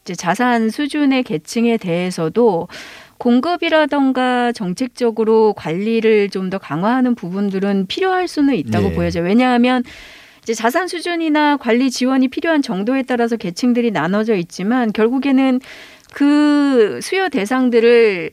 이제 0.04 0.16
자산 0.16 0.70
수준의 0.70 1.24
계층에 1.24 1.76
대해서도 1.76 2.70
공급이라던가 3.18 4.54
정책적으로 4.54 5.52
관리를 5.54 6.30
좀 6.30 6.50
더 6.50 6.58
강화하는 6.58 7.16
부분들은 7.16 7.88
필요할 7.88 8.30
수는 8.30 8.56
있다고 8.56 8.90
네. 8.90 8.96
보여져요. 8.96 9.26
왜냐하면 9.26 9.84
이제 10.44 10.54
자산 10.54 10.88
수준이나 10.88 11.58
관리 11.58 11.92
지원이 11.92 12.28
필요한 12.30 12.62
정도에 12.62 13.04
따라서 13.04 13.36
계층들이 13.36 13.92
나눠져 13.92 14.36
있지만 14.36 14.92
결국에는 14.92 15.60
그 16.14 17.00
수요 17.02 17.30
대상들을 17.30 18.32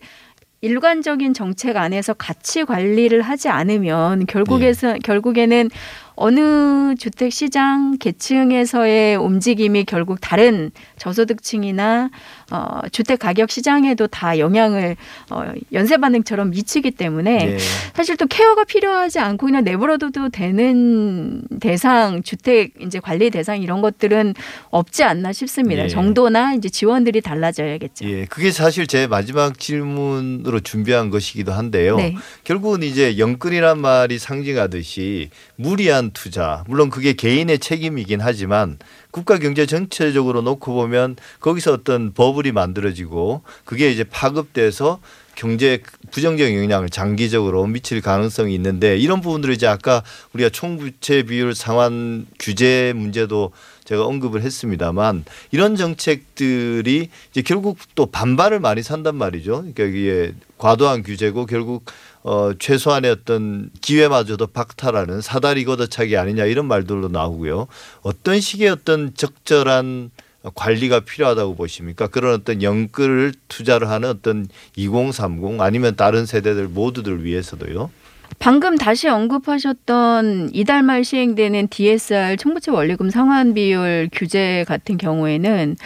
일관적인 0.63 1.35
정책 1.35 1.77
안에서 1.77 2.15
같이 2.15 2.65
관리를 2.65 3.23
하지 3.23 3.49
않으면 3.49 4.27
결국에서 4.27 4.95
네. 4.95 4.99
결국에는 5.05 5.71
어느 6.17 6.95
주택 6.97 7.33
시장 7.33 7.99
계층에서의 7.99 9.17
움직임이 9.17 9.85
결국 9.85 10.19
다른 10.21 10.71
저소득층이나 10.97 12.11
어, 12.51 12.81
주택 12.91 13.19
가격 13.19 13.51
시장에도 13.51 14.07
다 14.07 14.39
영향을 14.39 14.97
어, 15.31 15.45
연쇄 15.73 15.99
반응처럼 15.99 16.51
미치기 16.51 16.93
때문에 16.93 17.37
네. 17.37 17.59
사실 17.95 18.17
또 18.17 18.27
케어가 18.27 18.64
필요하지 18.64 19.19
않고 19.19 19.47
그냥 19.47 19.64
내버려둬도 19.64 20.31
되는 20.31 21.43
대상 21.61 22.23
주택 22.23 22.73
이제 22.81 22.99
관리 22.99 23.31
대상 23.31 23.61
이런 23.61 23.83
것들은 23.83 24.35
없지 24.71 25.05
않나 25.05 25.33
싶습니다. 25.33 25.83
네. 25.83 25.89
정도나 25.89 26.55
이제 26.55 26.69
지원들이 26.69 27.21
달라져야겠죠. 27.21 28.09
예, 28.09 28.25
그게 28.27 28.51
사실 28.53 28.87
제 28.87 29.07
마지막 29.07 29.59
질문으로 29.59 30.61
준비한 30.61 31.11
것이기도 31.11 31.53
한데요. 31.53 31.97
네. 31.97 32.14
결국은 32.45 32.83
이제 32.83 33.19
영끌이란 33.19 33.81
말이 33.81 34.19
상징하듯이 34.19 35.31
무리한 35.57 36.06
투자 36.13 36.65
물론 36.67 36.91
그게 36.91 37.13
개인의 37.13 37.59
책임이긴 37.59 38.21
하지만 38.21 38.79
국가 39.11 39.39
경제 39.39 39.67
전체적으로 39.67 40.43
놓고 40.43 40.75
보면 40.75 41.17
거기서 41.41 41.73
어떤 41.73 42.13
버블이 42.13 42.53
만들어지고 42.53 43.43
그게 43.65 43.91
이제 43.91 44.05
파급돼서 44.05 45.01
경제 45.37 45.83
부정적인 46.11 46.63
영향을 46.65 46.89
장기적으로 46.89 47.67
미칠 47.67 48.01
가능성이 48.01 48.55
있는데 48.55 48.97
이런 48.97 49.21
부분들을 49.21 49.55
이제 49.55 49.67
아까 49.67 50.03
우리가 50.33 50.49
총부채 50.49 51.25
비율 51.25 51.55
상환 51.55 52.27
규제 52.39 52.95
문제도 52.97 53.53
제가 53.85 54.05
언급을 54.05 54.43
했습니다만 54.43 55.25
이런 55.53 55.77
정책들이 55.77 57.11
이제 57.31 57.43
결국 57.43 57.79
또 57.95 58.07
반발을 58.07 58.61
많이 58.61 58.83
산단 58.83 59.15
말이죠. 59.15 59.65
그러니까 59.73 59.85
이게 59.85 60.33
과도한 60.59 61.03
규제고 61.03 61.47
결국 61.47 61.85
어, 62.27 62.53
최소한의 62.59 63.12
어떤 63.12 63.70
기회마저도 63.81 64.49
박탈하는 64.49 65.20
사다리 65.20 65.64
걷어차기 65.64 66.16
아니냐 66.16 66.47
이런 66.47 66.66
말들도 66.66 67.07
나오고요. 67.07 67.68
어떤 68.03 68.41
식의 68.41 68.68
어떤 68.68 69.14
적절한 69.14 70.11
관리가 70.57 71.01
필요하다고 71.01 71.55
보십니까? 71.55 72.09
그런 72.09 72.35
어떤 72.35 72.64
연끌을 72.64 73.33
투자를 73.47 73.89
하는 73.91 74.09
어떤 74.09 74.49
2030 74.74 75.61
아니면 75.61 75.95
다른 75.95 76.27
세대들 76.27 76.66
모두들 76.66 77.24
위해서도요. 77.24 77.91
방금 78.39 78.76
다시 78.76 79.09
언급하셨던 79.09 80.51
이달 80.53 80.82
말 80.82 81.05
시행되는 81.05 81.68
DSR 81.68 82.37
총부채 82.37 82.70
원리금 82.70 83.11
상환 83.11 83.55
비율 83.55 84.09
규제 84.12 84.64
같은 84.68 84.99
경우에는 84.99 85.76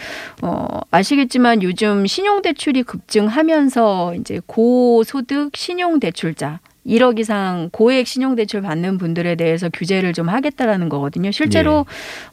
어 0.41 0.67
아시겠지만 0.91 1.63
요즘 1.63 2.05
신용 2.05 2.41
대출이 2.41 2.83
급증하면서 2.83 4.15
이제 4.15 4.41
고소득 4.45 5.55
신용 5.55 5.99
대출자 5.99 6.59
1억 6.85 7.19
이상 7.19 7.69
고액 7.71 8.07
신용대출 8.07 8.61
받는 8.61 8.97
분들에 8.97 9.35
대해서 9.35 9.69
규제를 9.69 10.13
좀 10.13 10.29
하겠다라는 10.29 10.89
거거든요. 10.89 11.31
실제로 11.31 11.85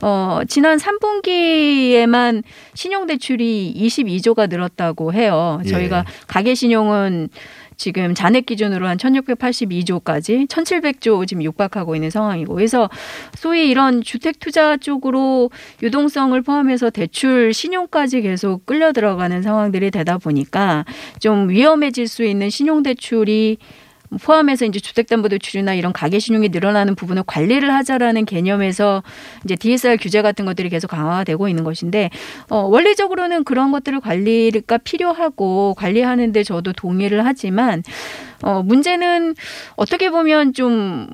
예. 0.02 0.06
어 0.06 0.40
지난 0.48 0.78
3분기에만 0.78 2.42
신용대출이 2.74 3.74
22조가 3.76 4.48
늘었다고 4.48 5.12
해요. 5.12 5.60
저희가 5.68 5.98
예. 5.98 6.04
가계신용은 6.26 7.28
지금 7.78 8.14
잔액 8.14 8.44
기준으로 8.44 8.86
한 8.86 8.98
1682조까지 8.98 10.48
1700조 10.48 11.26
지금 11.26 11.44
육박하고 11.44 11.94
있는 11.94 12.10
상황이고. 12.10 12.54
그래서 12.54 12.90
소위 13.34 13.70
이런 13.70 14.02
주택 14.02 14.40
투자 14.40 14.76
쪽으로 14.76 15.50
유동성을 15.82 16.40
포함해서 16.42 16.90
대출 16.90 17.54
신용까지 17.54 18.22
계속 18.22 18.66
끌려 18.66 18.92
들어가는 18.92 19.42
상황들이 19.42 19.92
되다 19.92 20.18
보니까 20.18 20.84
좀 21.20 21.48
위험해질 21.48 22.08
수 22.08 22.24
있는 22.24 22.50
신용 22.50 22.82
대출이 22.82 23.58
포함해서 24.22 24.64
이제 24.64 24.80
주택담보대출이나 24.80 25.74
이런 25.74 25.92
가계 25.92 26.18
신용이 26.18 26.48
늘어나는 26.48 26.94
부분을 26.94 27.24
관리를 27.26 27.72
하자라는 27.74 28.24
개념에서 28.24 29.02
이제 29.44 29.54
DSR 29.56 29.98
규제 29.98 30.22
같은 30.22 30.44
것들이 30.44 30.68
계속 30.68 30.88
강화가 30.88 31.24
되고 31.24 31.48
있는 31.48 31.64
것인데 31.64 32.10
어, 32.48 32.58
원리적으로는 32.58 33.44
그런 33.44 33.72
것들을 33.72 34.00
관리가 34.00 34.78
필요하고 34.78 35.74
관리하는데 35.74 36.42
저도 36.42 36.72
동의를 36.72 37.26
하지만 37.26 37.82
어, 38.42 38.62
문제는 38.62 39.34
어떻게 39.76 40.10
보면 40.10 40.52
좀 40.54 41.08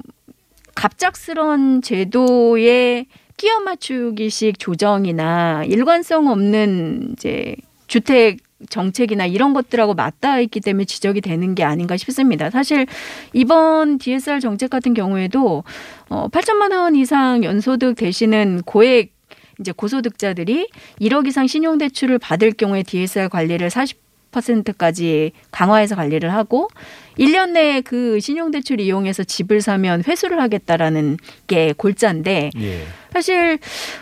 갑작스런 0.74 1.82
제도의 1.82 3.06
끼어 3.36 3.60
맞추기식 3.60 4.58
조정이나 4.58 5.64
일관성 5.64 6.28
없는 6.28 7.10
이제 7.12 7.56
주택 7.86 8.38
정책이나 8.70 9.26
이런 9.26 9.54
것들하고 9.54 9.94
맞닿아 9.94 10.40
있기 10.40 10.60
때문에 10.60 10.84
지적이 10.84 11.20
되는 11.20 11.54
게 11.54 11.64
아닌가 11.64 11.96
싶습니다. 11.96 12.50
사실 12.50 12.86
이번 13.32 13.98
DSR 13.98 14.40
정책 14.40 14.70
같은 14.70 14.94
경우에도 14.94 15.64
어 16.08 16.28
8천만 16.28 16.72
원 16.72 16.96
이상 16.96 17.44
연소득 17.44 17.96
되시는 17.96 18.62
고액 18.64 19.12
이제 19.60 19.72
고소득자들이 19.72 20.68
1억 21.00 21.28
이상 21.28 21.46
신용대출을 21.46 22.18
받을 22.18 22.52
경우에 22.52 22.82
DSR 22.82 23.28
관리를 23.28 23.68
40% 23.68 24.03
까지 24.76 25.32
강화해서 25.50 25.94
관리를 25.94 26.32
하고 26.32 26.68
1년 27.18 27.50
내에 27.50 27.80
그 27.80 28.18
신용대출 28.20 28.80
이용해서 28.80 29.24
집을 29.24 29.60
사면 29.60 30.02
회수를 30.06 30.40
하겠다라는 30.40 31.18
게 31.46 31.72
골자인데 31.76 32.50
예. 32.56 32.82
사실 33.12 33.58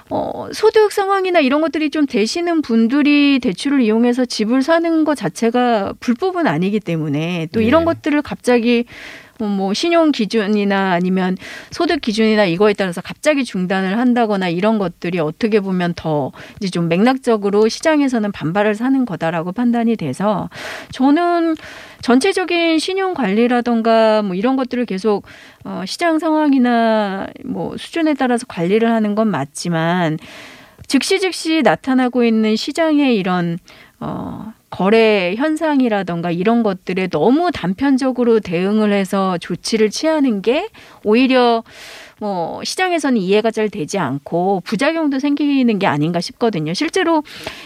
어 0.08 0.48
소득 0.52 0.90
상황이나 0.90 1.40
이런 1.40 1.60
것들이 1.60 1.90
좀 1.90 2.06
되시는 2.06 2.62
분들이 2.62 3.38
대출을 3.40 3.82
이용해서 3.82 4.24
집을 4.24 4.62
사는 4.62 5.04
것 5.04 5.14
자체가 5.14 5.92
불법은 6.00 6.46
아니기 6.46 6.80
때문에 6.80 7.48
또 7.52 7.60
이런 7.60 7.82
예. 7.82 7.84
것들을 7.86 8.22
갑자기 8.22 8.86
뭐, 9.38 9.48
뭐 9.48 9.74
신용 9.74 10.12
기준이나 10.12 10.92
아니면 10.92 11.36
소득 11.70 12.00
기준이나 12.00 12.44
이거에 12.44 12.72
따라서 12.74 13.00
갑자기 13.00 13.44
중단을 13.44 13.98
한다거나 13.98 14.48
이런 14.48 14.78
것들이 14.78 15.18
어떻게 15.18 15.60
보면 15.60 15.94
더 15.94 16.32
이제 16.60 16.70
좀 16.70 16.88
맥락적으로 16.88 17.68
시장에서는 17.68 18.32
반발을 18.32 18.74
사는 18.74 19.04
거다라고 19.04 19.52
판단이 19.52 19.96
돼서 19.96 20.48
저는 20.92 21.56
전체적인 22.02 22.78
신용 22.78 23.14
관리라던가 23.14 24.22
뭐 24.22 24.34
이런 24.34 24.56
것들을 24.56 24.86
계속 24.86 25.24
어 25.64 25.84
시장 25.86 26.18
상황이나 26.18 27.28
뭐 27.44 27.76
수준에 27.76 28.14
따라서 28.14 28.44
관리를 28.46 28.90
하는 28.90 29.14
건 29.14 29.28
맞지만 29.28 30.18
즉시 30.88 31.20
즉시 31.20 31.62
나타나고 31.62 32.24
있는 32.24 32.56
시장의 32.56 33.16
이런 33.16 33.58
어 34.00 34.52
거래 34.72 35.34
현상이라던가 35.36 36.30
이런 36.30 36.62
것들에 36.62 37.08
너무 37.08 37.50
단편적으로 37.52 38.40
대응을 38.40 38.90
해서 38.90 39.36
조치를 39.36 39.90
취하는 39.90 40.40
게 40.40 40.70
오히려 41.04 41.62
뭐 42.18 42.64
시장에서는 42.64 43.20
이해가 43.20 43.50
잘 43.50 43.68
되지 43.68 43.98
않고 43.98 44.62
부작용도 44.64 45.18
생기는 45.18 45.78
게 45.78 45.86
아닌가 45.86 46.20
싶거든요. 46.20 46.72
실제로 46.72 47.22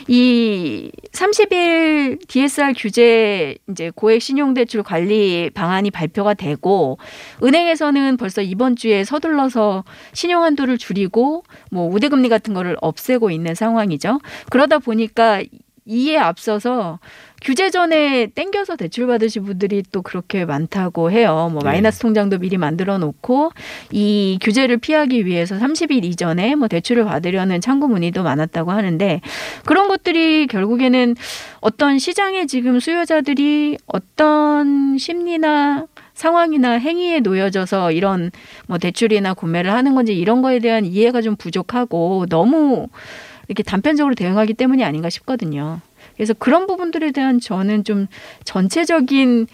이 0.09 0.91
30일 1.13 2.27
DSR 2.27 2.73
규제 2.77 3.57
이제 3.71 3.93
고액 3.95 4.21
신용대출 4.21 4.83
관리 4.83 5.51
방안이 5.51 5.93
발표가 5.93 6.35
되고 6.35 6.99
은행에서는 7.43 8.17
벌써 8.17 8.43
이번 8.43 8.75
주에 8.75 9.05
서둘러서 9.05 9.85
신용 10.13 10.43
한도를 10.43 10.79
줄이고 10.79 11.45
뭐 11.71 11.89
우대금리 11.89 12.29
같은 12.29 12.53
거를 12.53 12.77
없애고 12.81 13.31
있는 13.31 13.55
상황이죠. 13.55 14.21
그러다 14.51 14.79
보니까 14.81 15.43
이에 15.87 16.18
앞서서 16.18 16.99
규제 17.43 17.70
전에 17.70 18.26
땡겨서 18.34 18.74
대출 18.76 19.07
받으신 19.07 19.45
분들이 19.45 19.84
또 19.93 20.03
그렇게 20.03 20.45
많다고 20.45 21.12
해요. 21.12 21.49
뭐 21.53 21.62
네. 21.62 21.70
마이너스 21.70 22.01
통장도 22.01 22.39
미리 22.39 22.57
만들어 22.57 22.99
놓고 22.99 23.53
이 23.93 24.39
규제를 24.43 24.78
피하기 24.78 25.26
위해서 25.26 25.57
30일 25.57 26.05
이전에 26.05 26.57
뭐 26.57 26.66
대출을 26.66 27.05
받으려는 27.05 27.61
창구 27.61 27.89
문의도 27.89 28.24
많았다고 28.24 28.72
하는데 28.72 29.20
그런 29.64 29.87
것들이 29.87 30.49
결국에는 30.49 31.14
어떤 31.61 31.99
시장에 31.99 32.47
지금 32.47 32.80
수요자들이 32.80 33.78
어떤 33.87 34.99
심리나 34.99 35.87
상황이나 36.14 36.72
행위에 36.72 37.20
놓여져서 37.20 37.93
이런 37.93 38.32
뭐 38.66 38.78
대출이나 38.78 39.34
구매를 39.34 39.72
하는 39.72 39.95
건지 39.95 40.14
이런 40.16 40.43
거에 40.43 40.59
대한 40.59 40.84
이해가 40.84 41.20
좀 41.22 41.37
부족하고 41.37 42.26
너무 42.28 42.89
이렇게 43.49 43.62
단편적으로 43.62 44.14
대응하기 44.14 44.55
때문이 44.55 44.84
아닌가 44.84 45.11
싶거든요. 45.11 45.80
그래서 46.16 46.34
그런 46.34 46.66
부분들에 46.66 47.12
대한 47.12 47.40
저는 47.40 47.84
좀 47.84 48.07
전체적인 48.44 49.47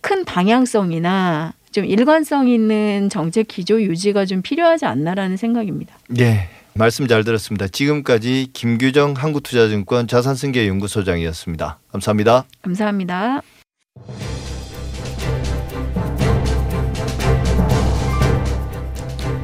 큰 0.00 0.24
방향성이나 0.24 1.52
좀 1.72 1.84
일관성 1.84 2.48
있는 2.48 3.08
정책 3.10 3.48
기조 3.48 3.80
유지가 3.82 4.24
좀 4.24 4.42
필요하지 4.42 4.86
않나라는 4.86 5.36
생각입니다. 5.36 5.96
네. 6.08 6.48
말씀 6.72 7.06
잘 7.08 7.24
들었습니다. 7.24 7.66
지금까지 7.68 8.48
김규정 8.52 9.14
한국투자증권 9.16 10.06
자산승계연구소장이었습니다. 10.06 11.78
감사합니다. 11.90 12.44
감사합니다. 12.62 13.42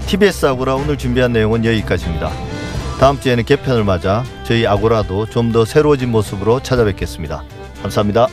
TBS 0.07 0.47
아고라 0.47 0.76
오늘 0.76 0.97
준비한 0.97 1.32
내용은 1.32 1.64
여기까지입니다. 1.64 2.46
다음 2.99 3.21
주에는 3.21 3.45
개편을 3.45 3.85
맞아 3.85 4.25
저희 4.45 4.67
아고라도 4.67 5.27
좀 5.27 5.53
더 5.53 5.65
새로워진 5.65 6.11
모습으로 6.11 6.61
찾아뵙겠습니다. 6.63 7.45
감사합니다. 7.83 8.27